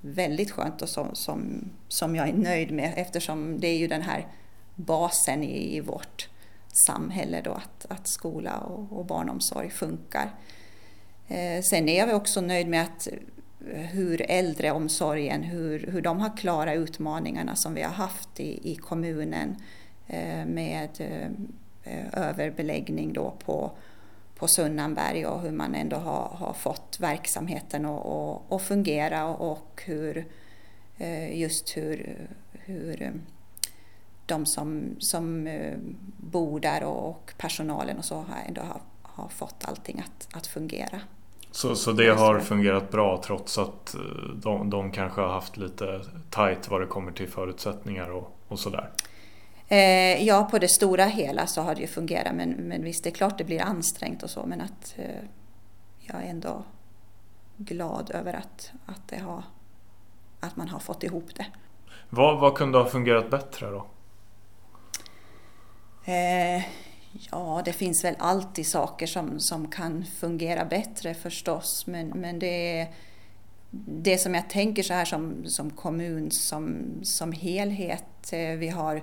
väldigt 0.00 0.50
skönt 0.50 0.83
och 0.83 0.88
som, 0.88 1.14
som, 1.14 1.71
som 1.88 2.16
jag 2.16 2.28
är 2.28 2.33
nöjd 2.33 2.71
med 2.71 2.92
eftersom 2.97 3.61
det 3.61 3.69
är 3.69 3.76
ju 3.76 3.88
den 3.88 4.02
här 4.02 4.26
basen 4.75 5.42
i, 5.42 5.76
i 5.76 5.81
vårt 5.81 6.28
samhälle 6.87 7.40
då 7.40 7.52
att, 7.52 7.87
att 7.88 8.07
skola 8.07 8.59
och, 8.59 8.99
och 8.99 9.04
barnomsorg 9.04 9.71
funkar. 9.71 10.31
Eh, 11.28 11.62
sen 11.62 11.88
är 11.88 11.99
jag 11.99 12.16
också 12.16 12.40
nöjd 12.40 12.69
med 12.69 12.83
att 12.83 13.09
eh, 13.73 13.81
hur 13.81 14.31
äldreomsorgen, 14.31 15.42
hur, 15.42 15.87
hur 15.87 16.02
de 16.02 16.21
har 16.21 16.37
klarat 16.37 16.76
utmaningarna 16.76 17.57
som 17.57 17.75
vi 17.75 17.83
har 17.83 17.92
haft 17.92 18.40
i, 18.40 18.73
i 18.73 18.76
kommunen 18.76 19.57
eh, 20.09 20.47
med 20.47 20.88
eh, 20.99 21.28
överbeläggning 22.12 23.12
då 23.12 23.35
på, 23.45 23.73
på 24.42 24.49
Sunnanberg 24.49 25.26
och 25.26 25.40
hur 25.40 25.50
man 25.50 25.75
ändå 25.75 25.96
har, 25.96 26.28
har 26.38 26.52
fått 26.52 26.96
verksamheten 27.00 27.87
att 28.50 28.62
fungera 28.62 29.25
och, 29.25 29.52
och 29.52 29.82
hur 29.87 30.26
eh, 30.99 31.40
just 31.40 31.76
hur, 31.76 32.28
hur 32.52 33.12
de 34.26 34.46
som, 34.46 34.96
som 34.99 35.46
eh, 35.46 35.78
bor 36.16 36.61
där 36.61 36.84
och 36.84 37.32
personalen 37.38 37.99
och 37.99 38.04
så 38.04 38.14
har 38.14 38.37
ändå 38.49 38.61
har, 38.61 38.80
har 39.02 39.28
fått 39.28 39.64
allting 39.64 40.04
att, 40.06 40.37
att 40.37 40.46
fungera. 40.46 41.00
Så, 41.50 41.76
så 41.76 41.92
det 41.92 42.08
har 42.08 42.40
fungerat 42.40 42.90
bra 42.90 43.22
trots 43.25 43.58
att 43.58 43.94
eh, 43.94 44.00
de, 44.34 44.70
de 44.70 44.92
kanske 44.92 45.20
har 45.20 45.28
haft 45.28 45.56
lite 45.56 46.00
tajt 46.30 46.68
vad 46.68 46.80
det 46.80 46.87
kommer 46.87 47.12
till 47.12 47.28
förutsättningar 47.28 48.11
och, 48.11 48.37
och 48.49 48.58
sådär? 48.58 48.90
Eh, 49.73 50.25
ja, 50.26 50.49
på 50.50 50.59
det 50.59 50.69
stora 50.69 51.05
hela 51.05 51.47
så 51.47 51.62
har 51.62 51.75
det 51.75 51.81
ju 51.81 51.87
fungerat 51.87 52.35
men, 52.35 52.50
men 52.50 52.85
visst, 52.85 53.05
det 53.05 53.11
är 53.11 53.14
klart 53.14 53.38
det 53.38 53.45
blir 53.45 53.62
ansträngt 53.62 54.23
och 54.23 54.31
så 54.31 54.47
men 54.47 54.61
att 54.61 54.95
eh, 54.99 55.25
jag 56.00 56.23
är 56.23 56.26
ändå 56.26 56.64
glad 57.57 58.11
över 58.11 58.35
att, 58.35 58.73
att, 58.87 59.09
det 59.09 59.19
har, 59.19 59.45
att 60.41 60.57
man 60.57 60.69
har 60.69 60.79
fått 60.79 61.02
ihop 61.02 61.35
det. 61.35 61.47
Vad, 62.11 62.41
vad 62.41 62.55
kunde 62.55 62.79
ha 62.79 62.87
fungerat 62.87 63.31
bättre 63.31 63.71
då? 63.71 63.87
Eh, 66.05 66.64
ja, 67.31 67.62
det 67.64 67.73
finns 67.73 68.05
väl 68.05 68.17
alltid 68.19 68.67
saker 68.67 69.07
som, 69.07 69.41
som 69.41 69.71
kan 69.71 70.05
fungera 70.05 70.64
bättre 70.64 71.14
förstås, 71.14 71.87
men, 71.87 72.09
men 72.09 72.38
det 72.38 72.81
är 72.81 72.95
det 73.87 74.19
som 74.19 74.35
jag 74.35 74.50
tänker 74.50 74.83
så 74.83 74.95
här 74.95 75.05
som, 75.05 75.45
som 75.45 75.71
kommun 75.71 76.31
som, 76.31 76.85
som 77.02 77.33
helhet. 77.33 78.33
Eh, 78.33 78.57
vi 78.57 78.69
har 78.69 79.02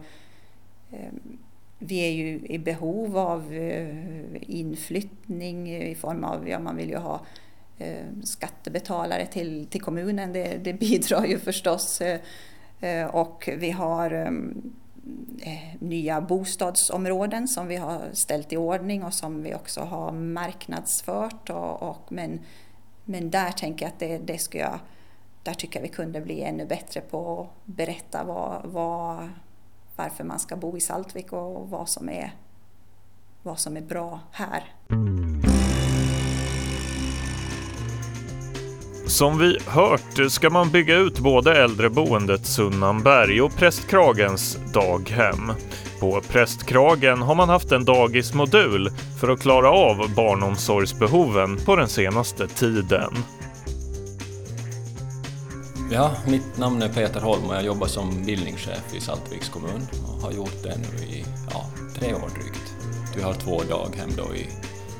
Ehm, 0.92 1.38
vi 1.80 2.00
är 2.00 2.12
ju 2.12 2.40
i 2.46 2.60
behov 2.60 3.18
av 3.18 3.54
eh, 3.54 3.96
inflyttning 4.42 5.76
i 5.76 5.96
form 5.96 6.24
av, 6.24 6.50
ja 6.50 6.60
man 6.60 6.76
vill 6.76 6.90
ju 6.90 6.98
ha 6.98 7.22
ehm, 7.78 8.24
skattebetalare 8.24 9.26
till, 9.26 9.66
till 9.66 9.82
kommunen, 9.82 10.34
det, 10.34 10.58
det 10.64 10.74
bidrar 10.74 11.26
ju 11.26 11.40
förstås. 11.40 12.02
Eh, 12.02 12.20
eh, 12.80 13.06
och 13.06 13.50
vi 13.58 13.72
har 13.72 14.12
ehm, 14.12 14.72
nya 15.80 16.22
bostadsområden 16.22 17.48
som 17.48 17.68
vi 17.68 17.76
har 17.76 18.02
ställt 18.14 18.54
i 18.54 18.58
ordning 18.58 19.04
och 19.04 19.14
som 19.14 19.44
vi 19.44 19.56
också 19.56 19.82
har 19.82 20.12
marknadsfört. 20.12 21.50
Och, 21.50 21.84
och 21.84 22.12
men, 22.12 22.40
men 23.06 23.30
där 23.30 23.52
tänker 23.52 23.86
jag 23.86 23.94
att 23.94 24.00
det, 24.00 24.18
det 24.18 24.38
ska 24.38 24.58
jag, 24.58 24.80
där 25.44 25.54
tycker 25.54 25.80
jag 25.80 25.84
vi 25.84 25.94
kunde 25.94 26.22
bli 26.22 26.42
ännu 26.42 26.66
bättre 26.66 27.02
på 27.02 27.42
att 27.42 27.66
berätta 27.66 28.24
vad, 28.24 28.62
vad, 28.66 29.30
varför 30.00 30.24
man 30.24 30.40
ska 30.40 30.56
bo 30.56 30.78
i 30.78 30.82
Saltvik 30.82 31.34
och 31.34 31.70
vad 31.70 31.90
som 31.90 32.10
är, 32.10 32.34
vad 33.44 33.60
som 33.60 33.78
är 33.78 33.82
bra 33.82 34.20
här. 34.32 34.64
Som 39.08 39.40
vi 39.40 39.58
hört 39.68 40.32
ska 40.32 40.50
man 40.50 40.72
bygga 40.72 40.96
ut 40.96 41.20
både 41.20 41.64
äldreboendet 41.64 42.46
Sunnanberg 42.46 43.42
och 43.42 43.56
Prästkragens 43.56 44.58
daghem. 44.74 45.52
På 46.00 46.22
Prästkragen 46.22 47.22
har 47.22 47.36
man 47.36 47.50
haft 47.50 47.72
en 47.72 47.86
dagismodul 47.86 48.90
för 49.20 49.30
att 49.30 49.42
klara 49.42 49.72
av 49.72 50.16
barnomsorgsbehoven 50.16 51.58
på 51.66 51.76
den 51.76 51.88
senaste 51.88 52.48
tiden. 52.48 53.14
Ja, 55.92 56.12
mitt 56.28 56.58
namn 56.58 56.82
är 56.82 56.90
Peter 56.90 57.22
Holm 57.22 57.46
och 57.50 57.56
jag 57.56 57.66
jobbar 57.66 57.88
som 57.88 58.26
bildningschef 58.26 58.96
i 58.96 59.00
Saltviks 59.00 59.50
kommun 59.50 59.88
och 60.04 60.22
har 60.22 60.32
gjort 60.32 60.64
det 60.64 60.78
nu 60.78 61.04
i 61.04 61.26
ja, 61.52 61.66
tre 61.96 62.14
år 62.14 62.30
drygt. 62.36 62.74
Vi 63.16 63.22
har 63.22 63.34
två 63.34 63.62
daghem 63.70 64.10
då 64.18 64.36
i, 64.36 64.48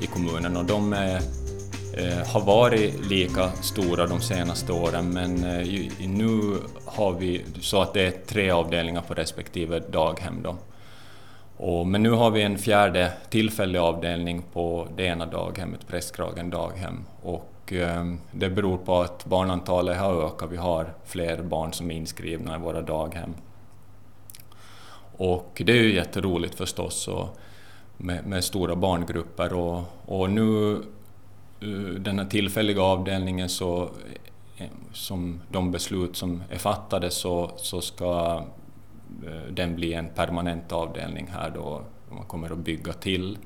i 0.04 0.06
kommunen 0.06 0.56
och 0.56 0.64
de 0.64 0.92
är 0.92 1.20
Eh, 1.92 2.26
har 2.26 2.40
varit 2.40 3.06
lika 3.06 3.50
stora 3.50 4.06
de 4.06 4.20
senaste 4.20 4.72
åren 4.72 5.10
men 5.12 5.44
eh, 5.44 6.08
nu 6.08 6.56
har 6.84 7.12
vi 7.12 7.44
så 7.60 7.82
att 7.82 7.94
det 7.94 8.06
är 8.06 8.10
tre 8.10 8.50
avdelningar 8.50 9.00
på 9.00 9.14
respektive 9.14 9.78
daghem. 9.78 10.42
Då. 10.42 10.56
Och, 11.56 11.86
men 11.86 12.02
nu 12.02 12.10
har 12.10 12.30
vi 12.30 12.42
en 12.42 12.58
fjärde 12.58 13.12
tillfällig 13.30 13.78
avdelning 13.78 14.42
på 14.52 14.88
det 14.96 15.04
ena 15.04 15.26
daghemmet, 15.26 15.88
Prästkragen 15.88 16.50
daghem. 16.50 17.04
Och, 17.22 17.52
Ehm, 17.72 18.18
det 18.32 18.50
beror 18.50 18.78
på 18.78 19.00
att 19.00 19.24
barnantalet 19.24 19.98
har 19.98 20.26
ökat, 20.26 20.50
vi 20.50 20.56
har 20.56 20.94
fler 21.04 21.42
barn 21.42 21.72
som 21.72 21.90
är 21.90 21.94
inskrivna 21.94 22.56
i 22.56 22.58
våra 22.58 22.82
daghem. 22.82 23.34
Och 25.16 25.62
det 25.66 25.72
är 25.72 25.82
ju 25.82 25.94
jätteroligt 25.94 26.54
förstås 26.54 27.08
och 27.08 27.38
med, 27.96 28.26
med 28.26 28.44
stora 28.44 28.76
barngrupper 28.76 29.52
och, 29.52 29.82
och 30.06 30.30
nu 30.30 30.72
eh, 31.60 31.68
den 32.00 32.18
här 32.18 32.26
tillfälliga 32.26 32.82
avdelningen 32.82 33.48
så 33.48 33.90
eh, 34.56 34.66
som 34.92 35.40
de 35.48 35.70
beslut 35.70 36.16
som 36.16 36.42
är 36.50 36.58
fattade 36.58 37.10
så, 37.10 37.50
så 37.56 37.80
ska 37.80 38.44
eh, 39.26 39.52
den 39.52 39.76
bli 39.76 39.94
en 39.94 40.08
permanent 40.08 40.72
avdelning 40.72 41.28
här 41.32 41.50
då. 41.50 41.82
Man 42.10 42.24
kommer 42.24 42.52
att 42.52 42.58
bygga 42.58 42.92
till 42.92 43.38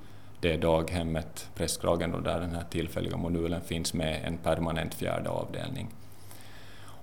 det 0.45 0.57
daghemmet, 0.57 1.49
Prästkragen, 1.55 2.13
då, 2.13 2.21
där 2.21 2.41
den 2.41 2.55
här 2.55 2.65
tillfälliga 2.71 3.17
modulen 3.17 3.61
finns 3.61 3.95
med 3.95 4.25
en 4.25 4.37
permanent 4.37 4.95
fjärde 4.95 5.29
avdelning. 5.29 5.89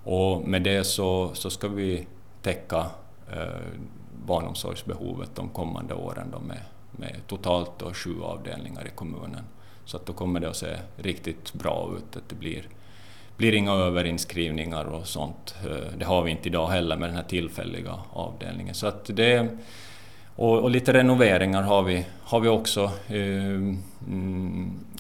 Och 0.04 0.48
med 0.48 0.64
det 0.64 0.84
så, 0.84 1.32
så 1.34 1.50
ska 1.50 1.68
vi 1.68 2.08
täcka 2.42 2.86
eh, 3.32 3.72
barnomsorgsbehovet 4.26 5.36
de 5.36 5.50
kommande 5.50 5.94
åren 5.94 6.28
då 6.32 6.40
med, 6.40 6.62
med 6.92 7.16
totalt 7.28 7.72
då 7.78 7.94
sju 7.94 8.22
avdelningar 8.24 8.88
i 8.88 8.90
kommunen. 8.90 9.44
Så 9.86 9.98
att 9.98 10.06
då 10.06 10.14
kommer 10.14 10.40
det 10.40 10.50
att 10.50 10.56
se 10.56 10.76
riktigt 10.98 11.54
bra 11.54 11.94
ut. 11.98 12.18
Att 12.18 12.30
det 12.30 12.36
blir, 12.36 12.68
blir 13.38 13.54
inga 13.54 13.72
överinskrivningar 13.72 14.86
och 14.86 15.08
sånt. 15.08 15.56
Eh, 15.66 15.98
det 15.98 16.06
har 16.06 16.24
vi 16.24 16.32
inte 16.32 16.50
idag 16.50 16.68
heller 16.68 16.98
med 16.98 17.10
den 17.10 17.16
här 17.16 17.24
tillfälliga 17.24 18.00
avdelningen. 18.14 18.76
Så 18.76 18.88
att 18.88 19.06
det, 19.06 19.58
och, 20.36 20.60
och 20.60 20.70
lite 20.70 20.94
renoveringar 20.94 21.62
har 21.62 21.84
vi, 21.84 22.06
har 22.24 22.40
vi 22.40 22.50
också. 22.50 22.92
Eh, 23.08 23.76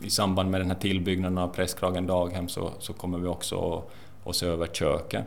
I 0.04 0.10
samband 0.10 0.52
med 0.52 0.62
den 0.62 0.68
här 0.68 0.78
tillbyggnaden 0.78 1.38
av 1.38 1.48
Prästkragen 1.48 2.08
daghem 2.08 2.50
så, 2.50 2.72
så 2.80 2.94
kommer 2.94 3.18
vi 3.18 3.28
också 3.28 3.74
att, 3.74 4.30
att 4.30 4.36
se 4.36 4.46
över 4.46 4.68
köket 4.68 5.26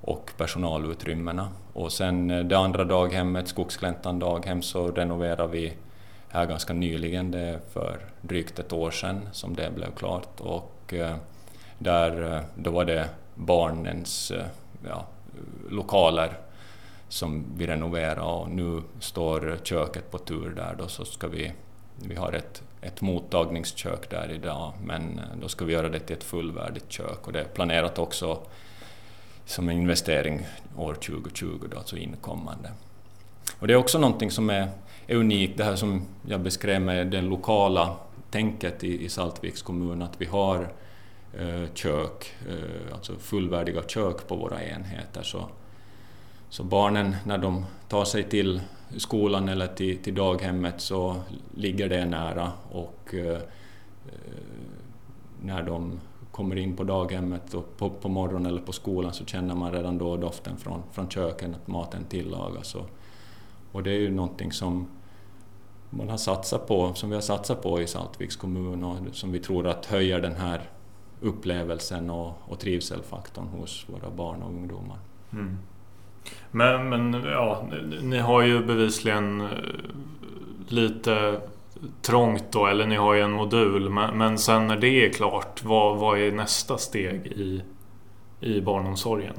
och 0.00 0.30
personalutrymmena. 0.36 1.48
Och 1.72 1.92
sen 1.92 2.30
eh, 2.30 2.44
det 2.44 2.58
andra 2.58 2.84
daghemmet, 2.84 3.48
Skogsgläntan 3.48 4.18
daghem, 4.18 4.62
så 4.62 4.90
renoverar 4.90 5.46
vi 5.46 5.72
här 6.28 6.46
ganska 6.46 6.72
nyligen, 6.72 7.30
det 7.30 7.40
är 7.40 7.58
för 7.72 8.00
drygt 8.20 8.58
ett 8.58 8.72
år 8.72 8.90
sedan 8.90 9.28
som 9.32 9.56
det 9.56 9.70
blev 9.74 9.90
klart 9.90 10.40
och 10.40 10.94
eh, 10.94 11.16
där, 11.78 12.36
eh, 12.36 12.42
då 12.54 12.70
var 12.70 12.84
det 12.84 13.08
barnens 13.34 14.32
ja, 14.88 15.06
lokaler 15.70 16.38
som 17.10 17.44
vi 17.56 17.66
renoverade 17.66 18.20
och 18.20 18.50
nu 18.50 18.82
står 19.00 19.58
köket 19.62 20.10
på 20.10 20.18
tur 20.18 20.50
där 20.50 20.74
då 20.78 20.88
så 20.88 21.04
ska 21.04 21.28
vi, 21.28 21.52
vi 21.96 22.14
har 22.14 22.32
ett, 22.32 22.62
ett 22.80 23.00
mottagningskök 23.00 24.10
där 24.10 24.30
idag 24.32 24.72
men 24.84 25.18
eh, 25.18 25.24
då 25.40 25.48
ska 25.48 25.64
vi 25.64 25.72
göra 25.72 25.88
det 25.88 26.00
till 26.00 26.16
ett 26.16 26.24
fullvärdigt 26.24 26.92
kök 26.92 27.26
och 27.26 27.32
det 27.32 27.40
är 27.40 27.44
planerat 27.44 27.98
också 27.98 28.38
som 29.44 29.68
en 29.68 29.76
investering 29.76 30.46
år 30.76 30.94
2020, 30.94 31.60
då, 31.70 31.78
alltså 31.78 31.96
inkommande. 31.96 32.70
Och 33.58 33.66
det 33.66 33.72
är 33.72 33.76
också 33.76 33.98
någonting 33.98 34.30
som 34.30 34.50
är 34.50 34.68
är 35.10 35.16
unikt, 35.16 35.58
det 35.58 35.64
här 35.64 35.76
som 35.76 36.02
jag 36.26 36.40
beskrev 36.40 36.80
med 36.80 37.06
det 37.06 37.20
lokala 37.20 37.96
tänket 38.30 38.84
i, 38.84 39.04
i 39.04 39.08
Saltviks 39.08 39.62
kommun, 39.62 40.02
att 40.02 40.20
vi 40.20 40.26
har 40.26 40.72
eh, 41.38 41.74
kök, 41.74 42.32
eh, 42.48 42.94
alltså 42.94 43.12
fullvärdiga 43.18 43.82
kök 43.82 44.28
på 44.28 44.36
våra 44.36 44.64
enheter. 44.64 45.22
Så, 45.22 45.48
så 46.50 46.64
barnen, 46.64 47.16
när 47.24 47.38
de 47.38 47.64
tar 47.88 48.04
sig 48.04 48.22
till 48.22 48.60
skolan 48.96 49.48
eller 49.48 49.66
till, 49.66 50.02
till 50.02 50.14
daghemmet 50.14 50.80
så 50.80 51.16
ligger 51.54 51.88
det 51.88 52.04
nära 52.04 52.52
och 52.70 53.14
eh, 53.14 53.36
eh, 53.36 53.40
när 55.42 55.62
de 55.62 56.00
kommer 56.30 56.56
in 56.56 56.76
på 56.76 56.84
daghemmet 56.84 57.54
och 57.54 57.76
på, 57.76 57.90
på 57.90 58.08
morgonen 58.08 58.46
eller 58.46 58.60
på 58.60 58.72
skolan 58.72 59.12
så 59.12 59.24
känner 59.24 59.54
man 59.54 59.72
redan 59.72 59.98
då 59.98 60.16
doften 60.16 60.56
från, 60.56 60.82
från 60.92 61.08
köken, 61.08 61.54
att 61.54 61.66
maten 61.66 62.04
tillagas. 62.04 62.74
Och, 62.74 62.86
och 63.72 63.82
det 63.82 63.90
är 63.90 63.98
ju 63.98 64.10
någonting 64.10 64.52
som 64.52 64.88
man 65.90 66.08
har 66.08 66.16
satsat 66.16 66.66
på, 66.66 66.94
som 66.94 67.10
vi 67.10 67.14
har 67.14 67.22
satsat 67.22 67.62
på 67.62 67.80
i 67.80 67.86
Saltviks 67.86 68.36
kommun 68.36 68.84
och 68.84 68.96
som 69.12 69.32
vi 69.32 69.40
tror 69.40 69.66
att 69.66 69.86
höjer 69.86 70.20
den 70.20 70.34
här 70.34 70.70
upplevelsen 71.20 72.10
och, 72.10 72.32
och 72.40 72.58
trivselfaktorn 72.58 73.46
hos 73.46 73.86
våra 73.88 74.10
barn 74.10 74.42
och 74.42 74.50
ungdomar. 74.50 74.98
Mm. 75.32 75.58
Men, 76.50 76.88
men 76.88 77.24
ja, 77.24 77.68
ni 78.02 78.18
har 78.18 78.42
ju 78.42 78.64
bevisligen 78.64 79.40
eh, 79.40 79.48
lite 80.68 81.40
trångt 82.02 82.44
då, 82.50 82.66
eller 82.66 82.86
ni 82.86 82.96
har 82.96 83.14
ju 83.14 83.20
en 83.20 83.32
modul. 83.32 83.90
Men, 83.90 84.18
men 84.18 84.38
sen 84.38 84.66
när 84.66 84.76
det 84.76 85.06
är 85.06 85.12
klart, 85.12 85.64
vad, 85.64 85.98
vad 85.98 86.18
är 86.18 86.32
nästa 86.32 86.78
steg 86.78 87.26
i, 87.26 87.62
i 88.40 88.60
barnomsorgen? 88.60 89.34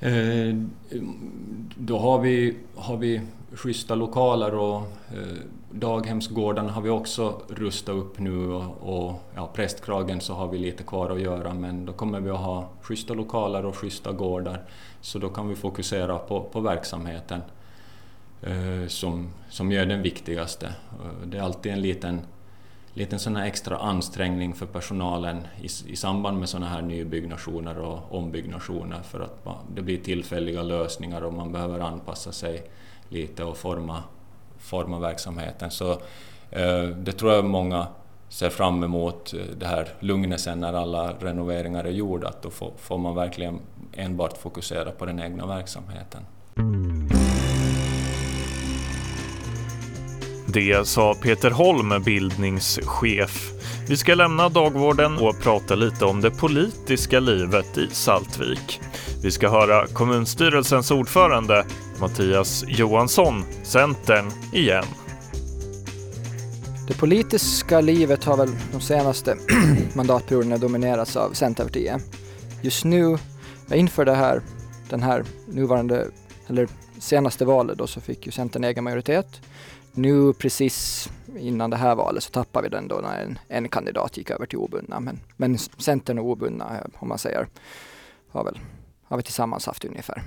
Eh, 0.00 0.54
då 1.76 1.98
har 1.98 2.18
vi, 2.18 2.56
har 2.76 2.96
vi 2.96 3.20
schyssta 3.54 3.94
lokaler 3.94 4.54
och 4.54 4.76
eh, 5.12 5.36
daghemsgårdarna 5.70 6.72
har 6.72 6.82
vi 6.82 6.90
också 6.90 7.42
rustat 7.48 7.94
upp 7.94 8.18
nu 8.18 8.46
och, 8.46 8.64
och 8.80 9.22
ja, 9.34 9.50
prästkragen 9.54 10.20
så 10.20 10.34
har 10.34 10.48
vi 10.48 10.58
lite 10.58 10.82
kvar 10.82 11.10
att 11.10 11.20
göra 11.20 11.54
men 11.54 11.86
då 11.86 11.92
kommer 11.92 12.20
vi 12.20 12.30
att 12.30 12.40
ha 12.40 12.68
schyssta 12.82 13.14
lokaler 13.14 13.66
och 13.66 13.76
schyssta 13.76 14.12
gårdar 14.12 14.62
så 15.00 15.18
då 15.18 15.28
kan 15.28 15.48
vi 15.48 15.56
fokusera 15.56 16.18
på, 16.18 16.42
på 16.42 16.60
verksamheten 16.60 17.40
eh, 18.42 18.86
som, 18.88 19.28
som 19.48 19.72
är 19.72 19.86
den 19.86 20.02
viktigaste. 20.02 20.66
Eh, 20.66 21.26
det 21.26 21.38
är 21.38 21.42
alltid 21.42 21.72
en 21.72 21.82
liten, 21.82 22.20
liten 22.94 23.18
sån 23.18 23.36
extra 23.36 23.78
ansträngning 23.78 24.54
för 24.54 24.66
personalen 24.66 25.46
i, 25.60 25.92
i 25.92 25.96
samband 25.96 26.38
med 26.38 26.48
sådana 26.48 26.68
här 26.68 26.82
nybyggnationer 26.82 27.78
och 27.78 28.14
ombyggnationer 28.14 29.02
för 29.02 29.20
att 29.20 29.44
det 29.74 29.82
blir 29.82 29.98
tillfälliga 29.98 30.62
lösningar 30.62 31.22
och 31.22 31.32
man 31.32 31.52
behöver 31.52 31.80
anpassa 31.80 32.32
sig 32.32 32.70
lite 33.08 33.44
och 33.44 33.56
forma, 33.56 34.02
forma 34.58 34.98
verksamheten. 34.98 35.70
Så 35.70 35.90
eh, 36.50 36.82
det 36.82 37.12
tror 37.12 37.32
jag 37.32 37.44
många 37.44 37.86
ser 38.28 38.50
fram 38.50 38.82
emot, 38.82 39.34
eh, 39.34 39.40
det 39.58 39.66
här 39.66 39.88
lugnet 40.00 40.40
sen 40.40 40.60
när 40.60 40.72
alla 40.72 41.12
renoveringar 41.12 41.84
är 41.84 41.90
gjorda, 41.90 42.28
att 42.28 42.42
då 42.42 42.50
får, 42.50 42.72
får 42.78 42.98
man 42.98 43.14
verkligen 43.14 43.60
enbart 43.92 44.38
fokusera 44.38 44.90
på 44.90 45.06
den 45.06 45.20
egna 45.20 45.46
verksamheten. 45.46 46.22
Det 50.52 50.86
sa 50.86 51.14
Peter 51.14 51.50
Holm, 51.50 52.02
bildningschef. 52.04 53.50
Vi 53.88 53.96
ska 53.96 54.14
lämna 54.14 54.48
dagvården 54.48 55.18
och 55.18 55.42
prata 55.42 55.74
lite 55.74 56.04
om 56.04 56.20
det 56.20 56.30
politiska 56.30 57.20
livet 57.20 57.78
i 57.78 57.88
Saltvik. 57.90 58.80
Vi 59.22 59.30
ska 59.30 59.48
höra 59.48 59.86
kommunstyrelsens 59.86 60.90
ordförande 60.90 61.64
Mattias 62.00 62.64
Johansson, 62.68 63.44
Centern, 63.62 64.26
igen. 64.52 64.84
Det 66.88 66.98
politiska 66.98 67.80
livet 67.80 68.24
har 68.24 68.36
väl 68.36 68.50
de 68.72 68.80
senaste 68.80 69.36
mandatperioderna 69.94 70.58
dominerats 70.58 71.16
av 71.16 71.32
Centerpartiet. 71.32 72.02
Just 72.62 72.84
nu, 72.84 73.18
inför 73.74 74.04
det 74.04 74.14
här, 74.14 74.42
den 74.90 75.02
här 75.02 75.24
nuvarande, 75.46 76.08
eller 76.46 76.68
senaste 76.98 77.44
valet 77.44 77.78
då, 77.78 77.86
så 77.86 78.00
fick 78.00 78.26
ju 78.26 78.32
Centern 78.32 78.64
egen 78.64 78.84
majoritet. 78.84 79.40
Nu 79.92 80.32
precis 80.32 81.08
innan 81.38 81.70
det 81.70 81.76
här 81.76 81.94
valet 81.94 82.22
så 82.22 82.30
tappade 82.30 82.68
vi 82.68 82.76
den 82.76 82.88
då 82.88 82.96
när 82.96 83.22
en, 83.22 83.38
en 83.48 83.68
kandidat 83.68 84.16
gick 84.16 84.30
över 84.30 84.46
till 84.46 84.58
obundna. 84.58 85.00
Men, 85.00 85.20
men 85.36 85.58
Centern 85.58 86.18
och 86.18 86.24
obundna, 86.24 86.64
eh, 86.64 86.86
om 86.94 87.08
man 87.08 87.18
säger, 87.18 87.48
har 88.30 88.44
väl 88.44 88.58
har 89.04 89.16
vi 89.16 89.22
tillsammans 89.22 89.66
haft 89.66 89.84
ungefär 89.84 90.22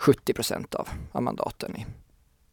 70 0.00 0.32
procent 0.32 0.74
av, 0.74 0.88
av 1.12 1.22
mandaten 1.22 1.76
i, 1.76 1.86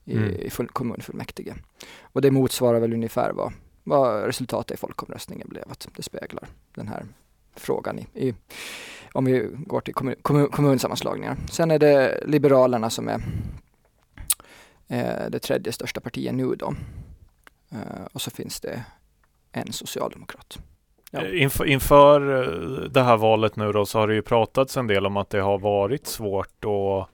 i, 0.05 0.17
mm. 0.17 0.35
i 0.35 0.49
full, 0.49 0.67
kommunfullmäktige. 0.67 1.55
Och 2.01 2.21
det 2.21 2.31
motsvarar 2.31 2.79
väl 2.79 2.93
ungefär 2.93 3.31
vad, 3.31 3.53
vad 3.83 4.25
resultatet 4.25 4.75
i 4.75 4.77
folkomröstningen 4.77 5.47
blev, 5.49 5.71
att 5.71 5.87
det 5.95 6.03
speglar 6.03 6.47
den 6.75 6.87
här 6.87 7.05
frågan 7.55 7.99
i, 7.99 8.07
i 8.13 8.33
om 9.13 9.25
vi 9.25 9.49
går 9.53 9.81
till 9.81 9.93
kommun, 9.93 10.15
kommun, 10.21 10.49
kommunsammanslagningar. 10.49 11.37
Sen 11.51 11.71
är 11.71 11.79
det 11.79 12.23
Liberalerna 12.25 12.89
som 12.89 13.07
är 13.07 13.21
eh, 14.87 15.29
det 15.29 15.39
tredje 15.39 15.73
största 15.73 16.01
partiet 16.01 16.35
nu 16.35 16.55
då. 16.55 16.75
Eh, 17.69 18.05
och 18.13 18.21
så 18.21 18.31
finns 18.31 18.59
det 18.59 18.83
en 19.51 19.73
socialdemokrat. 19.73 20.59
Ja. 21.11 21.25
Eh, 21.25 21.41
inför, 21.41 21.65
inför 21.65 22.43
eh, 22.43 22.89
det 22.89 23.01
här 23.01 23.17
valet 23.17 23.55
nu 23.55 23.71
då 23.71 23.85
så 23.85 23.99
har 23.99 24.07
det 24.07 24.13
ju 24.13 24.21
pratats 24.21 24.77
en 24.77 24.87
del 24.87 25.05
om 25.05 25.17
att 25.17 25.29
det 25.29 25.39
har 25.39 25.57
varit 25.57 26.07
svårt 26.07 26.65
att, 26.65 27.09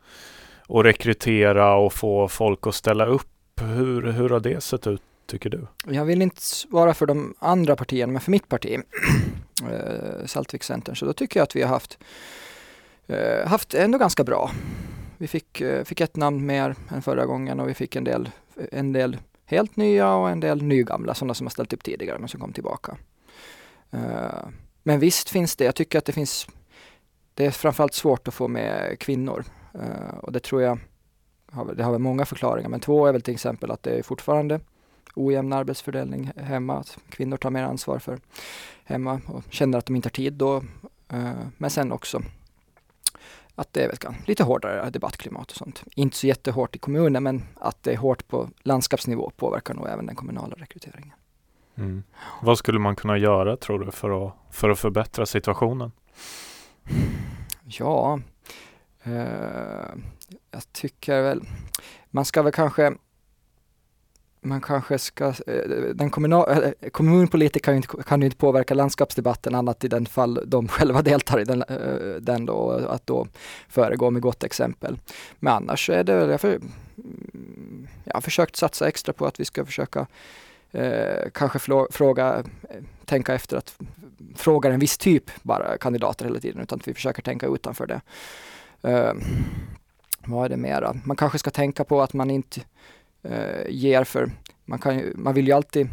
att 0.78 0.86
rekrytera 0.86 1.76
och 1.76 1.94
få 1.94 2.28
folk 2.28 2.68
att 2.68 2.76
ställa 2.76 3.06
upp. 3.06 3.28
Hur, 3.62 4.12
hur 4.12 4.30
har 4.30 4.40
det 4.40 4.64
sett 4.64 4.88
ut 4.88 5.02
tycker 5.26 5.50
du? 5.50 5.68
Jag 5.86 6.06
vill 6.06 6.22
inte 6.22 6.42
svara 6.42 6.94
för 6.94 7.06
de 7.06 7.34
andra 7.40 7.76
partierna, 7.76 8.12
men 8.12 8.22
för 8.22 8.32
mitt 8.32 8.50
parti, 8.50 8.80
eh, 9.72 10.26
Saltvikscentern, 10.26 10.96
så 10.96 11.06
då 11.06 11.14
tycker 11.14 11.40
jag 11.40 11.44
att 11.44 11.56
vi 11.56 11.62
har 11.62 11.70
haft, 11.70 11.98
haft 13.46 13.74
ändå 13.74 13.98
ganska 13.98 14.24
bra. 14.24 14.52
Vi 15.18 15.28
fick, 15.28 15.62
fick 15.86 16.02
ett 16.02 16.16
namn 16.16 16.46
mer 16.46 16.76
än 16.90 17.02
förra 17.02 17.26
gången 17.26 17.60
och 17.60 17.70
vi 17.70 17.74
fick 17.74 17.96
en 17.96 18.04
del, 18.04 18.30
en 18.72 18.94
del 18.94 19.18
helt 19.46 19.76
nya 19.76 20.16
och 20.16 20.30
en 20.30 20.40
del 20.40 20.64
nygamla, 20.64 21.14
sådana 21.14 21.34
som 21.34 21.48
har 21.48 21.52
ställt 21.52 21.74
upp 21.74 21.84
tidigare 21.84 22.20
men 22.20 22.30
som 22.30 22.40
kom 22.40 22.54
tillbaka. 22.54 22.98
Eh, 23.94 24.48
men 24.84 25.00
visst 25.00 25.30
finns 25.30 25.56
det, 25.56 25.66
jag 25.66 25.76
tycker 25.76 25.98
att 25.98 26.06
det 26.06 26.14
finns, 26.14 26.48
det 27.34 27.46
är 27.46 27.52
framförallt 27.52 27.94
svårt 27.94 28.28
att 28.28 28.34
få 28.34 28.48
med 28.48 29.00
kvinnor 29.00 29.46
eh, 29.74 30.18
och 30.22 30.32
det 30.32 30.40
tror 30.40 30.62
jag, 30.62 30.80
det 31.76 31.84
har 31.84 31.92
väl 31.92 32.02
många 32.02 32.26
förklaringar, 32.26 32.70
men 32.70 32.80
två 32.80 33.06
är 33.06 33.12
väl 33.12 33.22
till 33.22 33.34
exempel 33.34 33.72
att 33.72 33.84
det 33.84 33.92
är 33.92 34.04
fortfarande 34.04 34.60
ojämn 35.16 35.54
arbetsfördelning 35.54 36.32
hemma, 36.36 36.80
att 36.80 36.98
kvinnor 37.10 37.38
tar 37.38 37.50
mer 37.50 37.64
ansvar 37.64 38.00
för 38.00 38.20
hemma 38.84 39.22
och 39.28 39.44
känner 39.50 39.78
att 39.78 39.86
de 39.86 39.96
inte 39.96 40.06
har 40.06 40.12
tid 40.12 40.34
då. 40.34 40.64
Eh, 41.10 41.32
men 41.58 41.70
sen 41.70 41.92
också 41.92 42.22
att 43.56 43.74
det 43.74 43.84
är 43.84 44.16
lite 44.26 44.44
hårdare 44.44 44.90
debattklimat 44.90 45.52
och 45.52 45.58
sånt. 45.58 45.84
Inte 45.96 46.18
så 46.18 46.28
jättehårt 46.28 46.76
i 46.76 46.80
kommunen, 46.80 47.24
men 47.24 47.44
att 47.56 47.84
det 47.84 47.94
är 47.94 47.98
hårt 47.98 48.28
på 48.28 48.50
landskapsnivå 48.62 49.32
påverkar 49.38 49.74
nog 49.74 49.88
även 49.88 50.06
den 50.06 50.16
kommunala 50.16 50.56
rekryteringen. 50.56 51.14
Mm. 51.76 52.04
Vad 52.42 52.58
skulle 52.58 52.80
man 52.80 52.96
kunna 52.96 53.18
göra 53.18 53.58
tror 53.58 53.80
du 53.80 53.92
för 53.92 54.28
att, 54.28 54.34
för 54.52 54.70
att 54.70 54.80
förbättra 54.80 55.26
situationen? 55.26 55.92
Ja, 57.66 58.20
eh, 59.04 59.14
jag 60.52 60.74
tycker 60.74 61.22
väl 61.22 61.42
man 62.12 62.26
ska 62.26 62.42
väl 62.42 62.54
kanske 62.54 62.94
man 64.42 64.62
kanske 64.62 65.00
ska, 65.00 65.26
eh, 65.26 65.70
den 65.96 66.10
kommunal, 66.10 66.50
eh, 66.50 66.90
kommunpolitiker 66.90 67.64
kan 67.64 67.74
ju, 67.74 67.78
inte, 67.78 68.04
kan 68.04 68.22
ju 68.22 68.26
inte 68.26 68.38
påverka 68.38 68.74
landskapsdebatten 68.74 69.56
annat 69.56 69.84
i 69.84 69.88
den 69.88 70.06
fall 70.06 70.40
de 70.46 70.68
själva 70.78 71.02
deltar 71.02 71.40
i 71.40 71.44
den, 71.44 71.64
eh, 71.64 72.22
den 72.22 72.46
då, 72.46 72.72
att 72.72 73.08
då 73.08 73.28
föregå 73.70 74.12
med 74.12 74.22
gott 74.22 74.44
exempel. 74.44 74.98
Men 75.40 75.54
annars 75.54 75.90
är 75.90 76.04
det 76.04 76.16
väl, 76.16 76.30
jag, 76.30 76.42
för, 76.42 76.50
mm, 76.54 77.88
jag 78.04 78.14
har 78.14 78.22
försökt 78.22 78.56
satsa 78.56 78.88
extra 78.88 79.14
på 79.14 79.26
att 79.26 79.40
vi 79.40 79.46
ska 79.46 79.66
försöka 79.66 80.08
eh, 80.74 81.30
kanske 81.34 81.60
fråga, 81.92 82.44
tänka 83.06 83.34
efter 83.34 83.58
att 83.58 83.76
fråga 84.36 84.70
en 84.70 84.80
viss 84.80 84.98
typ 84.98 85.32
bara 85.44 85.78
kandidater 85.78 86.26
hela 86.26 86.40
tiden 86.40 86.62
utan 86.62 86.80
att 86.80 86.88
vi 86.88 86.94
försöker 86.94 87.22
tänka 87.22 87.48
utanför 87.48 87.88
det. 87.88 88.02
Eh, 88.82 89.14
vad 90.26 90.46
är 90.46 90.50
det 90.50 90.58
mera? 90.58 90.96
Man 91.06 91.18
kanske 91.18 91.40
ska 91.40 91.50
tänka 91.52 91.84
på 91.84 92.02
att 92.02 92.14
man 92.14 92.30
inte 92.30 92.62
eh, 93.24 93.70
ger 93.70 94.04
för, 94.04 94.32
man, 94.66 94.80
kan 94.80 95.04
man 95.16 95.34
vill 95.34 95.48
ju 95.48 95.54
alltid, 95.54 95.90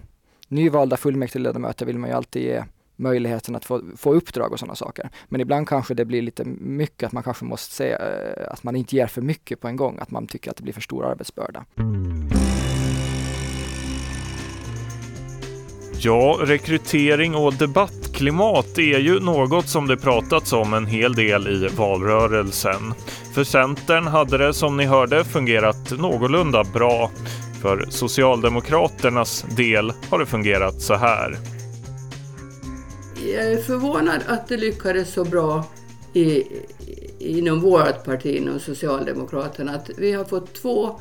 nyvalda 0.48 0.96
fullmäktigeledamöter 0.96 1.86
vill 1.86 1.98
man 1.98 2.10
ju 2.10 2.16
alltid 2.16 2.42
ge 2.42 2.64
möjligheten 2.96 3.56
att 3.56 3.64
få, 3.64 3.82
få 3.96 4.14
uppdrag 4.14 4.52
och 4.52 4.58
sådana 4.58 4.74
saker. 4.74 5.10
Men 5.28 5.40
ibland 5.40 5.68
kanske 5.68 5.94
det 5.94 6.04
blir 6.04 6.22
lite 6.22 6.44
mycket 6.44 7.06
att 7.06 7.12
man 7.12 7.22
kanske 7.22 7.44
måste 7.44 7.74
se 7.74 7.92
eh, 7.92 8.52
att 8.52 8.62
man 8.62 8.76
inte 8.76 8.96
ger 8.96 9.06
för 9.06 9.22
mycket 9.22 9.60
på 9.60 9.68
en 9.68 9.76
gång, 9.76 9.98
att 10.00 10.10
man 10.10 10.26
tycker 10.26 10.50
att 10.50 10.56
det 10.56 10.62
blir 10.62 10.72
för 10.74 10.80
stor 10.80 11.06
arbetsbörda. 11.06 11.64
Ja, 16.02 16.38
rekrytering 16.42 17.34
och 17.34 17.54
debattklimat 17.54 18.78
är 18.78 18.98
ju 18.98 19.20
något 19.20 19.68
som 19.68 19.86
det 19.86 19.96
pratats 19.96 20.52
om 20.52 20.74
en 20.74 20.86
hel 20.86 21.14
del 21.14 21.48
i 21.48 21.68
valrörelsen. 21.76 22.94
För 23.34 23.44
Centern 23.44 24.06
hade 24.06 24.38
det 24.38 24.54
som 24.54 24.76
ni 24.76 24.84
hörde 24.84 25.24
fungerat 25.24 25.98
någorlunda 25.98 26.64
bra. 26.64 27.10
För 27.62 27.86
Socialdemokraternas 27.90 29.44
del 29.56 29.92
har 30.10 30.18
det 30.18 30.26
fungerat 30.26 30.80
så 30.80 30.94
här. 30.94 31.38
Jag 33.34 33.52
är 33.52 33.56
förvånad 33.56 34.20
att 34.26 34.48
det 34.48 34.56
lyckades 34.56 35.12
så 35.12 35.24
bra 35.24 35.64
i, 36.12 36.42
inom 37.18 37.60
vårt 37.60 38.04
parti, 38.04 38.26
inom 38.26 38.60
Socialdemokraterna, 38.60 39.74
att 39.74 39.90
vi 39.98 40.12
har 40.12 40.24
fått 40.24 40.54
två 40.54 41.00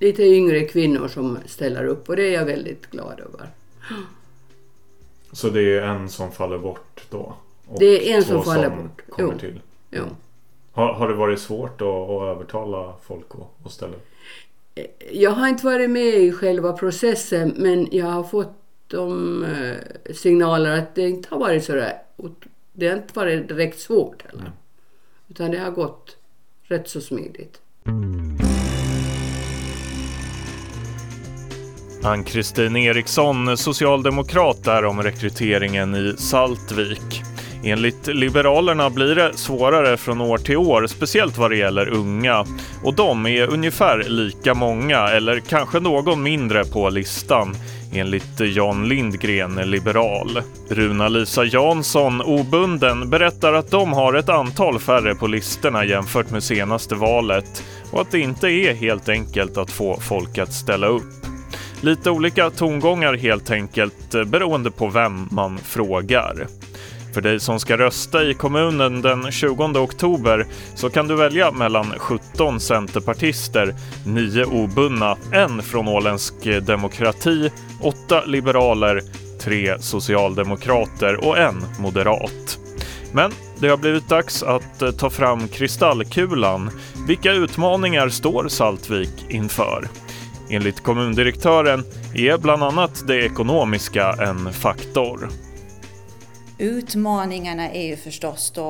lite 0.00 0.22
yngre 0.22 0.64
kvinnor 0.64 1.08
som 1.08 1.38
ställer 1.46 1.84
upp 1.84 2.08
och 2.08 2.16
det 2.16 2.22
är 2.22 2.32
jag 2.32 2.44
väldigt 2.44 2.90
glad 2.90 3.20
över. 3.20 3.48
Så 5.32 5.48
det 5.48 5.78
är 5.78 5.82
en 5.82 6.08
som 6.08 6.32
faller 6.32 6.58
bort 6.58 7.06
då? 7.10 7.34
det 7.78 8.12
är 8.12 8.16
en 8.16 8.24
som 8.24 8.42
faller 8.42 8.70
som 8.70 8.82
bort. 8.82 9.02
Kommer 9.08 9.32
jo. 9.32 9.38
till. 9.38 9.60
Jo. 9.90 10.04
Har, 10.72 10.92
har 10.92 11.08
det 11.08 11.14
varit 11.14 11.40
svårt 11.40 11.80
att, 11.80 11.88
att 11.88 12.22
övertala 12.22 12.94
folk 13.02 13.26
att, 13.30 13.66
att 13.66 13.72
ställa? 13.72 13.94
Jag 15.12 15.30
har 15.30 15.48
inte 15.48 15.66
varit 15.66 15.90
med 15.90 16.14
i 16.14 16.32
själva 16.32 16.72
processen 16.72 17.54
men 17.56 17.88
jag 17.90 18.06
har 18.06 18.22
fått 18.22 18.52
de 18.86 19.44
eh, 19.44 20.12
signaler 20.14 20.78
att 20.78 20.94
det 20.94 21.08
inte 21.08 21.28
har 21.30 21.38
varit 21.38 21.64
så 21.64 21.72
där, 21.72 21.92
det 22.72 22.88
har 22.88 22.96
inte 22.96 23.14
varit 23.14 23.48
direkt 23.48 23.80
svårt 23.80 24.22
heller. 24.22 24.40
Mm. 24.40 24.52
Utan 25.28 25.50
det 25.50 25.58
har 25.58 25.70
gått 25.70 26.16
rätt 26.62 26.88
så 26.88 27.00
smidigt. 27.00 27.60
Ann-Kristin 32.02 32.76
Eriksson, 32.76 33.56
socialdemokrat 33.56 34.64
där 34.64 34.84
om 34.84 35.02
rekryteringen 35.02 35.94
i 35.94 36.14
Saltvik. 36.18 37.22
Enligt 37.64 38.06
Liberalerna 38.06 38.90
blir 38.90 39.14
det 39.14 39.36
svårare 39.36 39.96
från 39.96 40.20
år 40.20 40.38
till 40.38 40.56
år, 40.56 40.86
speciellt 40.86 41.38
vad 41.38 41.50
det 41.50 41.56
gäller 41.56 41.88
unga. 41.88 42.46
Och 42.84 42.94
de 42.94 43.26
är 43.26 43.52
ungefär 43.52 44.04
lika 44.08 44.54
många, 44.54 45.08
eller 45.08 45.40
kanske 45.40 45.80
någon 45.80 46.22
mindre 46.22 46.64
på 46.64 46.88
listan 46.88 47.56
enligt 47.92 48.40
Jan 48.40 48.88
Lindgren, 48.88 49.54
liberal. 49.54 50.42
Runa-Lisa 50.68 51.44
Jansson, 51.44 52.20
obunden, 52.20 53.10
berättar 53.10 53.52
att 53.52 53.70
de 53.70 53.92
har 53.92 54.14
ett 54.14 54.28
antal 54.28 54.78
färre 54.78 55.14
på 55.14 55.26
listorna 55.26 55.84
jämfört 55.84 56.30
med 56.30 56.42
senaste 56.42 56.94
valet 56.94 57.64
och 57.90 58.00
att 58.00 58.10
det 58.10 58.20
inte 58.20 58.48
är 58.48 58.74
helt 58.74 59.08
enkelt 59.08 59.56
att 59.56 59.70
få 59.70 60.00
folk 60.00 60.38
att 60.38 60.52
ställa 60.52 60.86
upp. 60.86 61.17
Lite 61.80 62.10
olika 62.10 62.50
tongångar 62.50 63.14
helt 63.14 63.50
enkelt 63.50 64.14
eh, 64.14 64.24
beroende 64.24 64.70
på 64.70 64.88
vem 64.88 65.28
man 65.30 65.58
frågar. 65.58 66.46
För 67.14 67.20
dig 67.20 67.40
som 67.40 67.60
ska 67.60 67.76
rösta 67.76 68.24
i 68.24 68.34
kommunen 68.34 69.02
den 69.02 69.32
20 69.32 69.64
oktober 69.64 70.46
så 70.74 70.90
kan 70.90 71.08
du 71.08 71.16
välja 71.16 71.52
mellan 71.52 71.86
17 71.98 72.60
centerpartister, 72.60 73.74
9 74.06 74.44
obundna, 74.44 75.16
en 75.32 75.62
från 75.62 75.88
Åländsk 75.88 76.46
eh, 76.46 76.62
demokrati, 76.62 77.50
8 77.82 78.24
liberaler, 78.24 79.02
3 79.40 79.78
socialdemokrater 79.80 81.24
och 81.24 81.38
en 81.38 81.64
moderat. 81.78 82.58
Men 83.12 83.32
det 83.58 83.68
har 83.68 83.76
blivit 83.76 84.08
dags 84.08 84.42
att 84.42 84.82
eh, 84.82 84.90
ta 84.90 85.10
fram 85.10 85.48
kristallkulan. 85.48 86.70
Vilka 87.06 87.32
utmaningar 87.32 88.08
står 88.08 88.48
Saltvik 88.48 89.26
inför? 89.28 89.88
Enligt 90.50 90.80
kommundirektören 90.80 91.84
är 92.14 92.38
bland 92.38 92.62
annat 92.62 93.06
det 93.06 93.24
ekonomiska 93.24 94.12
en 94.12 94.52
faktor. 94.52 95.28
Utmaningarna 96.58 97.70
är 97.70 97.86
ju 97.86 97.96
förstås 97.96 98.50
då 98.50 98.64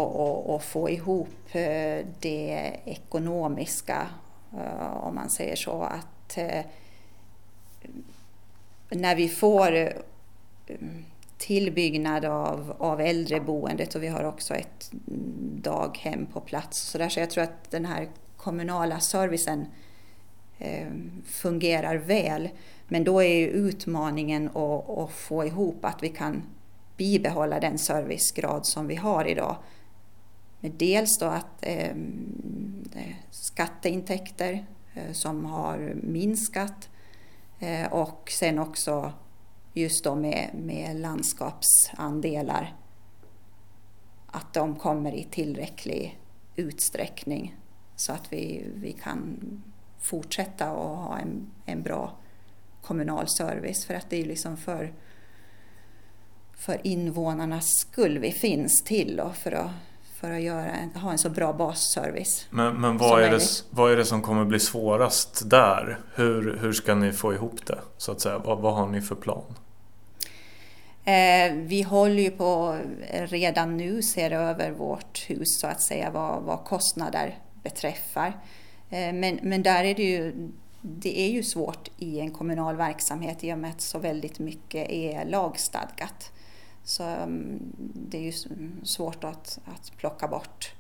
att, 0.47 0.55
att 0.55 0.65
få 0.65 0.91
ihop 0.91 1.29
eh, 1.53 2.07
det 2.21 2.77
ekonomiska, 2.85 4.07
eh, 4.53 4.97
om 4.97 5.15
man 5.15 5.31
säger 5.31 5.57
så. 5.57 5.83
Att 5.83 6.39
eh, 6.39 6.65
när 8.91 9.17
vi 9.17 9.29
får 9.29 9.93
tillbyggnad 11.39 12.25
av, 12.25 12.77
av 12.79 13.01
äldreboendet 13.01 13.95
och 13.95 14.03
vi 14.03 14.09
har 14.09 14.25
också 14.25 14.55
ett 14.55 14.91
daghem 15.63 16.27
på 16.27 16.41
plats. 16.41 16.79
Så, 16.79 16.99
där, 16.99 17.09
så 17.09 17.21
jag 17.21 17.31
tror 17.31 17.45
att 17.45 17.71
den 17.71 17.85
här 17.85 18.09
kommunala 18.37 19.01
servicen 19.01 19.67
Eh, 20.59 20.89
fungerar 21.25 21.97
väl. 21.97 22.49
Men 22.89 23.05
då 23.05 23.23
är 23.23 23.35
ju 23.35 23.47
utmaningen 23.47 24.49
att, 24.49 24.89
att 24.89 25.11
få 25.11 25.45
ihop 25.45 25.85
att 25.85 26.03
vi 26.03 26.09
kan 26.09 26.43
bibehålla 26.97 27.61
den 27.61 27.79
servicegrad 27.79 28.67
som 28.67 28.87
vi 28.87 28.95
har 28.95 29.25
idag. 29.25 29.57
Men 30.61 30.73
dels 30.77 31.19
då 31.19 31.27
att 31.27 31.67
eh, 31.67 31.97
skatteintäkter 33.31 34.67
eh, 34.95 35.13
som 35.13 35.45
har 35.45 35.93
minskat 36.03 36.89
eh, 37.59 37.93
och 37.93 38.31
sen 38.31 38.59
också 38.59 39.13
just 39.73 40.05
då 40.05 40.15
med, 40.15 40.51
med 40.55 40.97
landskapsandelar 40.97 42.77
att 44.27 44.55
de 44.55 44.77
kommer 44.77 45.15
i 45.15 45.25
tillräcklig 45.25 46.21
utsträckning 46.57 47.57
så 47.97 48.13
att 48.13 48.33
vi, 48.33 48.65
vi 48.75 48.93
kan 48.93 49.39
fortsätta 50.01 50.73
och 50.73 50.97
ha 50.97 51.19
en, 51.19 51.51
en 51.67 51.83
bra 51.83 52.13
kommunal 52.83 53.29
service 53.29 53.87
för 53.87 53.95
att 53.95 54.11
det 54.11 54.21
är 54.21 54.25
liksom 54.25 54.57
för 54.57 54.93
för 56.59 56.81
invånarnas 56.83 57.67
skull 57.79 58.19
vi 58.19 58.33
finns 58.33 58.83
till 58.83 59.21
och 59.21 59.37
för 59.37 59.53
att, 59.53 59.71
för 60.21 60.31
att 60.31 60.41
göra, 60.41 60.73
ha 60.95 61.13
en 61.13 61.19
så 61.19 61.31
bra 61.31 61.53
basservice. 61.53 62.47
Men, 62.51 62.81
men 62.81 62.99
vad, 62.99 63.23
är 63.23 63.31
det, 63.31 63.41
vad 63.71 63.93
är 63.93 63.97
det 63.97 64.05
som 64.05 64.23
kommer 64.23 64.45
bli 64.45 64.61
svårast 64.61 65.51
där? 65.51 65.99
Hur, 66.15 66.59
hur 66.61 66.73
ska 66.73 66.95
ni 66.95 67.13
få 67.13 67.35
ihop 67.35 67.67
det? 67.67 67.79
Så 67.97 68.13
att 68.13 68.21
säga? 68.21 68.39
Vad, 68.39 68.59
vad 68.59 68.75
har 68.75 68.87
ni 68.87 69.01
för 69.01 69.15
plan? 69.15 69.55
Eh, 71.05 71.53
vi 71.55 71.83
håller 71.83 72.23
ju 72.23 72.31
på 72.31 72.79
redan 73.11 73.77
nu 73.77 74.03
ser 74.03 74.31
över 74.31 74.71
vårt 74.71 75.31
hus 75.31 75.61
så 75.61 75.67
att 75.67 75.81
säga 75.81 76.11
vad, 76.11 76.43
vad 76.43 76.65
kostnader 76.65 77.39
beträffar. 77.63 78.33
Eh, 78.91 79.13
men, 79.13 79.39
men 79.43 79.63
där 79.63 79.85
är 79.85 79.95
det 79.95 80.03
ju 80.03 80.51
det 80.83 81.21
är 81.21 81.31
ju 81.31 81.43
svårt 81.43 81.89
i 81.99 82.21
en 82.21 82.31
kommunal 82.31 82.77
verksamhet 82.77 83.45
i 83.45 83.53
och 83.53 83.59
med 83.59 83.71
att 83.71 83.81
så 83.81 83.99
väldigt 83.99 84.39
mycket 84.39 84.91
är 84.91 85.25
lagstadgat. 85.25 86.33
Så 86.85 87.03
mm, 87.03 87.59
det 87.95 88.19
är 88.19 88.23
ju 88.23 88.33
svårt 88.83 89.25
att, 89.25 89.59
att 89.65 89.93
plocka 89.97 90.29
bort. 90.29 90.73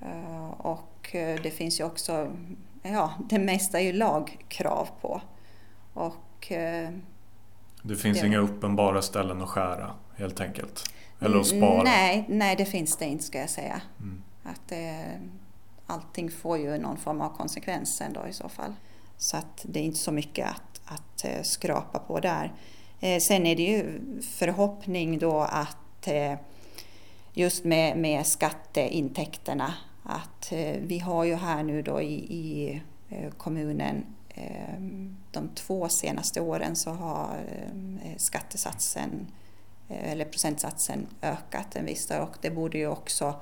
Eh, 0.00 0.50
och 0.50 1.14
eh, 1.14 1.40
det 1.42 1.50
finns 1.50 1.80
ju 1.80 1.84
också, 1.84 2.36
ja, 2.82 3.14
det 3.28 3.38
mesta 3.38 3.80
är 3.80 3.84
ju 3.84 3.92
lagkrav 3.92 4.88
på. 5.00 5.20
Och 5.94 6.52
det 7.82 7.96
finns 7.96 8.20
det, 8.20 8.26
inga 8.26 8.38
uppenbara 8.38 9.02
ställen 9.02 9.42
att 9.42 9.48
skära 9.48 9.90
helt 10.16 10.40
enkelt? 10.40 10.92
Eller 11.20 11.38
att 11.38 11.46
spara? 11.46 11.82
Nej, 11.82 12.24
nej 12.28 12.56
det 12.56 12.64
finns 12.64 12.96
det 12.96 13.04
inte 13.04 13.24
ska 13.24 13.38
jag 13.38 13.50
säga. 13.50 13.82
Mm. 14.00 14.22
Att 14.42 14.60
det, 14.68 15.04
allting 15.92 16.30
får 16.30 16.58
ju 16.58 16.78
någon 16.78 16.96
form 16.96 17.20
av 17.20 17.36
konsekvens 17.36 18.00
ändå 18.00 18.26
i 18.28 18.32
så 18.32 18.48
fall. 18.48 18.74
Så 19.16 19.36
att 19.36 19.66
det 19.68 19.80
är 19.80 19.84
inte 19.84 19.98
så 19.98 20.12
mycket 20.12 20.48
att, 20.48 20.80
att 20.84 21.24
eh, 21.24 21.42
skrapa 21.42 21.98
på 21.98 22.20
där. 22.20 22.52
Eh, 23.00 23.20
sen 23.20 23.46
är 23.46 23.56
det 23.56 23.62
ju 23.62 24.00
förhoppning 24.22 25.18
då 25.18 25.40
att 25.40 26.06
eh, 26.08 26.34
just 27.32 27.64
med, 27.64 27.98
med 27.98 28.26
skatteintäkterna 28.26 29.74
att 30.02 30.52
vi 30.78 30.98
har 30.98 31.24
ju 31.24 31.34
här 31.34 31.62
nu 31.62 31.82
då 31.82 32.00
i, 32.00 32.14
i 32.14 32.82
kommunen 33.36 34.04
de 35.30 35.48
två 35.54 35.88
senaste 35.88 36.40
åren 36.40 36.76
så 36.76 36.90
har 36.90 37.36
skattesatsen 38.16 39.26
eller 39.88 40.24
procentsatsen 40.24 41.06
ökat 41.22 41.76
en 41.76 41.84
viss 41.84 42.10
och 42.10 42.36
det 42.40 42.50
borde 42.50 42.78
ju 42.78 42.86
också 42.86 43.34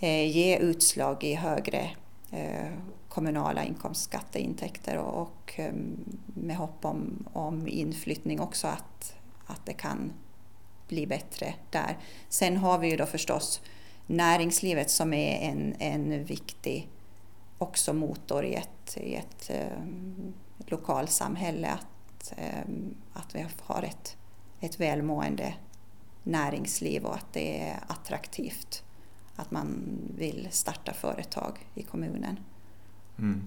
Eh, 0.00 0.30
ge 0.30 0.58
utslag 0.58 1.24
i 1.24 1.34
högre 1.34 1.90
eh, 2.30 2.72
kommunala 3.08 3.64
inkomstskatteintäkter 3.64 4.98
och, 4.98 5.54
eh, 5.56 5.72
med 6.26 6.56
hopp 6.56 6.84
om, 6.84 7.26
om 7.32 7.68
inflyttning 7.68 8.40
också 8.40 8.66
att, 8.66 9.16
att 9.46 9.66
det 9.66 9.72
kan 9.72 10.12
bli 10.88 11.06
bättre 11.06 11.54
där. 11.70 11.98
Sen 12.28 12.56
har 12.56 12.78
vi 12.78 12.90
ju 12.90 12.96
då 12.96 13.06
förstås 13.06 13.60
näringslivet 14.06 14.90
som 14.90 15.12
är 15.12 15.50
en, 15.50 15.74
en 15.78 16.24
viktig 16.24 16.88
också 17.58 17.92
motor 17.92 18.44
i 18.44 18.54
ett, 18.54 18.96
i 18.96 19.14
ett 19.14 19.50
ett 20.66 20.70
lokalsamhälle. 20.70 21.68
Att, 21.68 22.32
att 23.12 23.34
vi 23.34 23.46
har 23.62 23.82
ett, 23.82 24.16
ett 24.60 24.80
välmående 24.80 25.54
näringsliv 26.22 27.04
och 27.04 27.14
att 27.14 27.32
det 27.32 27.60
är 27.60 27.80
attraktivt 27.86 28.82
att 29.36 29.50
man 29.50 29.98
vill 30.16 30.48
starta 30.50 30.92
företag 30.92 31.52
i 31.74 31.82
kommunen. 31.82 32.38
Mm. 33.18 33.42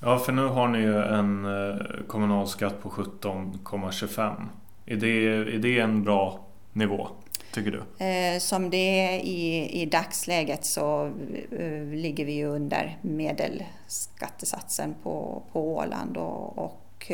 Ja, 0.00 0.18
för 0.18 0.32
nu 0.32 0.46
har 0.46 0.68
ni 0.68 0.78
ju 0.78 1.02
en 1.02 1.44
eh, 1.44 1.76
kommunalskatt 2.06 2.82
på 2.82 2.90
17,25. 2.90 4.46
Är 4.86 4.96
det, 4.96 5.26
är 5.54 5.58
det 5.58 5.78
en 5.78 6.04
bra 6.04 6.40
nivå, 6.72 7.08
tycker 7.52 7.70
du? 7.70 8.04
Eh, 8.04 8.38
som 8.38 8.70
det 8.70 9.00
är 9.00 9.20
i, 9.20 9.70
i 9.82 9.86
dagsläget 9.86 10.64
så 10.64 11.12
eh, 11.58 11.82
ligger 11.82 12.24
vi 12.24 12.32
ju 12.32 12.46
under 12.46 12.98
medelskattesatsen 13.02 14.94
på, 15.02 15.42
på 15.52 15.76
Åland 15.76 16.16
och, 16.16 16.58
och 16.58 17.12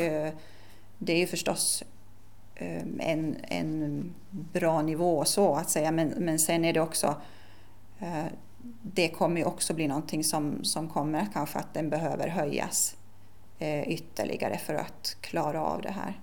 det 0.97 1.13
är 1.13 1.17
ju 1.17 1.27
förstås 1.27 1.83
en, 2.99 3.37
en 3.43 4.13
bra 4.29 4.81
nivå 4.81 5.25
så 5.25 5.55
att 5.55 5.69
säga 5.69 5.91
men, 5.91 6.07
men 6.07 6.39
sen 6.39 6.65
är 6.65 6.73
det 6.73 6.79
också 6.79 7.15
Eh, 8.03 8.25
det 8.81 9.09
kommer 9.09 9.37
ju 9.37 9.45
också 9.45 9.73
bli 9.73 9.87
någonting 9.87 10.23
som, 10.23 10.63
som 10.63 10.89
kommer 10.89 11.27
kanske 11.33 11.59
att 11.59 11.73
den 11.73 11.89
behöver 11.89 12.27
höjas 12.27 12.95
eh, 13.59 13.89
ytterligare 13.89 14.57
för 14.57 14.73
att 14.73 15.17
klara 15.21 15.65
av 15.65 15.81
det 15.81 15.91
här. 15.91 16.21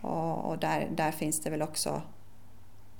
Och, 0.00 0.44
och, 0.44 0.58
där, 0.58 0.88
där 0.96 1.10
finns 1.10 1.40
det 1.40 1.50
väl 1.50 1.62
också, 1.62 2.02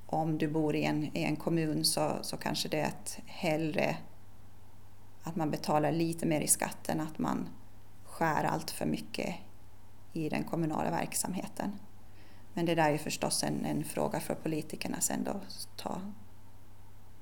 om 0.07 0.39
du 0.39 0.49
bor 0.49 0.77
i 0.77 0.85
en, 0.85 1.17
i 1.17 1.23
en 1.23 1.37
kommun 1.37 1.85
så, 1.85 2.11
så 2.23 2.37
kanske 2.37 2.69
det 2.69 2.81
är 2.81 2.87
att 2.87 3.19
hellre 3.27 3.97
att 5.23 5.37
man 5.37 5.51
betalar 5.51 5.93
lite 5.93 6.27
mer 6.27 6.41
i 6.41 6.47
skatt 6.47 6.89
än 6.89 7.01
att 7.01 7.19
man 7.19 7.49
skär 8.05 8.45
allt 8.45 8.71
för 8.71 8.87
mycket 8.87 9.35
i 10.13 10.29
den 10.29 10.45
kommunala 10.45 10.91
verksamheten. 10.91 11.73
Men 12.55 12.67
det 12.67 12.75
där 12.75 12.89
är 12.89 12.93
ju 12.93 12.99
förstås 12.99 13.43
en, 13.43 13.65
en 13.65 13.85
fråga 13.85 14.21
för 14.21 14.35
politikerna 14.35 15.01
sen 15.01 15.25
då 15.25 15.41
ta, 15.77 16.01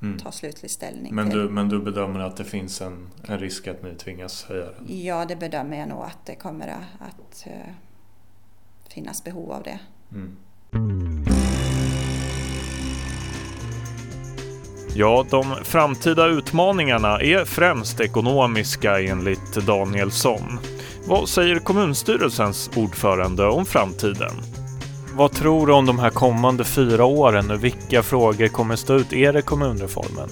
mm. 0.03 0.19
ta 0.19 0.33
slutlig 0.33 0.71
ställning 0.71 1.15
men 1.15 1.29
du, 1.31 1.49
Men 1.49 1.69
du 1.69 1.81
bedömer 1.81 2.21
att 2.21 2.37
det 2.37 2.45
finns 2.45 2.81
en, 2.81 3.09
en 3.29 3.39
risk 3.39 3.67
att 3.67 3.83
ni 3.83 3.95
tvingas 3.95 4.45
höja 4.45 4.65
den? 4.65 5.03
Ja, 5.05 5.25
det 5.25 5.37
bedömer 5.37 5.79
jag 5.79 5.89
nog 5.89 6.03
att 6.03 6.27
det 6.27 6.35
kommer 6.35 6.69
att, 6.69 7.09
att 7.09 7.47
uh, 7.47 7.53
finnas 8.89 9.25
behov 9.25 9.53
av 9.53 9.63
det. 9.63 9.79
Mm. 10.13 10.37
Ja, 14.97 15.27
de 15.31 15.45
framtida 15.65 16.27
utmaningarna 16.27 17.21
är 17.21 17.45
främst 17.45 18.01
ekonomiska 18.01 19.01
enligt 19.01 19.67
Danielsson. 19.67 20.59
Vad 21.09 21.29
säger 21.29 21.59
kommunstyrelsens 21.59 22.71
ordförande 22.77 23.47
om 23.47 23.67
framtiden? 23.67 24.64
Vad 25.17 25.33
tror 25.33 25.67
du 25.67 25.73
om 25.73 25.87
de 25.87 25.99
här 25.99 26.11
kommande 26.11 26.65
fyra 26.65 27.05
åren? 27.05 27.61
Vilka 27.61 28.03
frågor 28.03 28.49
kommer 28.49 28.77
stå 28.77 28.95
ut? 28.95 29.13
Är 29.13 29.33
det 29.33 29.43
kommunreformen? 29.43 30.29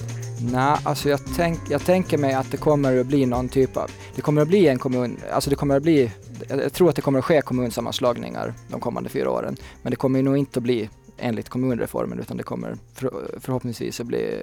Nej, 0.52 0.76
alltså 0.84 1.08
jag, 1.08 1.20
tänk, 1.36 1.58
jag 1.70 1.84
tänker 1.84 2.18
mig 2.18 2.34
att 2.34 2.50
det 2.50 2.56
kommer 2.56 3.00
att 3.00 3.06
bli 3.06 3.26
någon 3.26 3.48
typ 3.48 3.76
av, 3.76 3.90
det 4.14 4.22
kommer 4.22 4.42
att 4.42 4.48
bli 4.48 4.68
en 4.68 4.78
kommun, 4.78 5.16
alltså 5.32 5.50
det 5.50 5.56
kommer 5.56 5.76
att 5.76 5.82
bli, 5.82 6.10
jag 6.48 6.72
tror 6.72 6.88
att 6.88 6.96
det 6.96 7.02
kommer 7.02 7.18
att 7.18 7.24
ske 7.24 7.40
kommunsammanslagningar 7.40 8.54
de 8.68 8.80
kommande 8.80 9.10
fyra 9.10 9.30
åren. 9.30 9.56
Men 9.82 9.90
det 9.90 9.96
kommer 9.96 10.22
nog 10.22 10.36
inte 10.36 10.58
att 10.58 10.62
bli 10.62 10.90
enligt 11.18 11.48
kommunreformen 11.48 12.18
utan 12.18 12.36
det 12.36 12.42
kommer 12.42 12.76
för, 12.94 13.10
förhoppningsvis 13.40 14.00
att 14.00 14.06
bli 14.06 14.38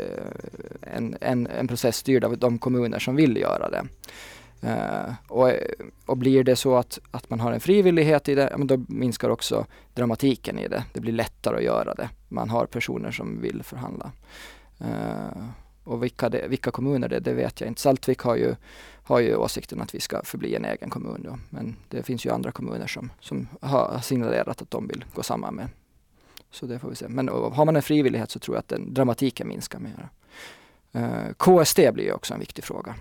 en, 0.96 1.18
en, 1.22 1.48
en 1.48 1.68
process 1.68 1.98
styrd 1.98 2.24
av 2.24 2.38
de 2.38 2.60
kommuner 2.60 3.00
som 3.00 3.16
vill 3.16 3.38
göra 3.38 3.70
det. 3.70 3.84
Uh, 4.64 5.14
och, 5.28 5.52
och 6.06 6.18
blir 6.18 6.44
det 6.44 6.56
så 6.56 6.76
att, 6.76 7.00
att 7.12 7.30
man 7.30 7.40
har 7.40 7.52
en 7.52 7.60
frivillighet 7.60 8.30
i 8.30 8.36
det, 8.36 8.54
men 8.58 8.68
då 8.68 8.78
minskar 8.88 9.30
också 9.30 9.66
dramatiken 9.94 10.60
i 10.60 10.68
det. 10.68 10.84
Det 10.94 11.00
blir 11.00 11.14
lättare 11.14 11.58
att 11.58 11.64
göra 11.64 11.94
det. 11.94 12.10
Man 12.28 12.50
har 12.50 12.66
personer 12.66 13.12
som 13.12 13.42
vill 13.42 13.64
förhandla. 13.64 14.12
Uh, 14.82 15.50
och 15.84 16.04
vilka, 16.04 16.30
det, 16.30 16.48
vilka 16.48 16.72
kommuner 16.72 17.10
det 17.10 17.16
är, 17.16 17.20
det 17.20 17.34
vet 17.34 17.62
jag 17.62 17.68
inte. 17.68 17.82
Saltvik 17.82 18.20
har 18.20 18.36
ju, 18.36 18.56
har 19.04 19.20
ju 19.20 19.36
åsikten 19.36 19.82
att 19.82 19.96
vi 19.96 20.00
ska 20.00 20.24
förbli 20.24 20.56
en 20.56 20.66
egen 20.66 20.90
kommun 20.90 21.22
då. 21.24 21.38
Men 21.50 21.76
det 21.88 22.04
finns 22.04 22.26
ju 22.26 22.30
andra 22.30 22.52
kommuner 22.52 22.88
som, 22.88 23.12
som 23.20 23.48
har 23.62 24.00
signalerat 24.04 24.62
att 24.62 24.72
de 24.72 24.88
vill 24.88 25.06
gå 25.14 25.24
samman 25.24 25.56
med. 25.56 25.68
Så 26.52 26.66
det 26.66 26.80
får 26.80 26.90
vi 26.90 26.96
se. 26.96 27.08
Men 27.08 27.28
har 27.28 27.66
man 27.66 27.76
en 27.76 27.82
frivillighet 27.82 28.32
så 28.32 28.40
tror 28.40 28.56
jag 28.56 28.60
att 28.60 28.68
den 28.68 28.94
dramatiken 28.94 29.48
minskar 29.48 29.80
mer. 29.80 30.10
Eh, 30.92 31.04
uh, 31.04 31.64
KST 31.64 31.80
blir 31.94 32.04
ju 32.04 32.14
också 32.14 32.34
en 32.34 32.40
viktig 32.40 32.64
fråga 32.64 32.96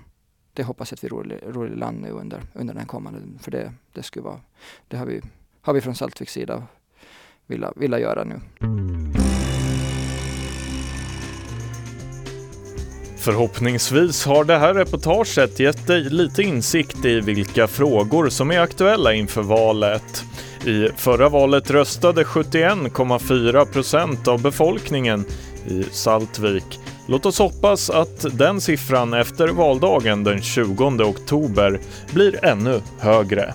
det 0.59 0.65
hoppas 0.65 0.91
jag 0.93 0.97
att 0.97 1.05
vi 1.05 1.09
ror 1.53 1.69
i 1.69 1.77
land 1.77 2.01
nu 2.01 2.11
under, 2.11 2.43
under 2.53 2.75
den 2.75 2.87
kommande, 2.87 3.21
för 3.41 3.51
det, 3.51 3.73
det 3.93 4.03
skulle 4.03 4.25
vara, 4.25 4.41
det 4.89 4.97
har 4.97 5.07
vi, 5.07 5.21
har 5.61 5.73
vi 5.73 5.81
från 5.81 5.95
Saltviks 5.95 6.33
sida 6.33 6.63
vilja, 7.47 7.73
vilja 7.77 7.99
göra 7.99 8.25
nu. 8.25 8.41
Förhoppningsvis 13.19 14.27
har 14.27 14.45
det 14.45 14.59
här 14.59 14.75
reportaget 14.75 15.61
gett 15.61 15.87
dig 15.87 16.01
lite 16.01 16.43
insikt 16.43 17.05
i 17.05 17.21
vilka 17.21 17.67
frågor 17.67 18.29
som 18.29 18.51
är 18.51 18.61
aktuella 18.61 19.15
inför 19.15 19.43
valet. 19.43 20.25
I 20.67 20.89
förra 20.97 21.29
valet 21.29 21.71
röstade 21.71 22.25
71,4 22.25 23.73
procent 23.73 24.29
av 24.29 24.43
befolkningen 24.43 25.25
i 25.67 25.83
Saltvik 25.83 26.81
Låt 27.11 27.27
oss 27.27 27.39
hoppas 27.39 27.91
att 27.91 28.39
den 28.39 28.61
siffran 28.61 29.15
efter 29.15 29.49
valdagen 29.49 30.25
den 30.25 30.43
20 30.43 30.85
oktober 31.05 31.81
blir 32.13 32.45
ännu 32.45 32.81
högre. 32.99 33.55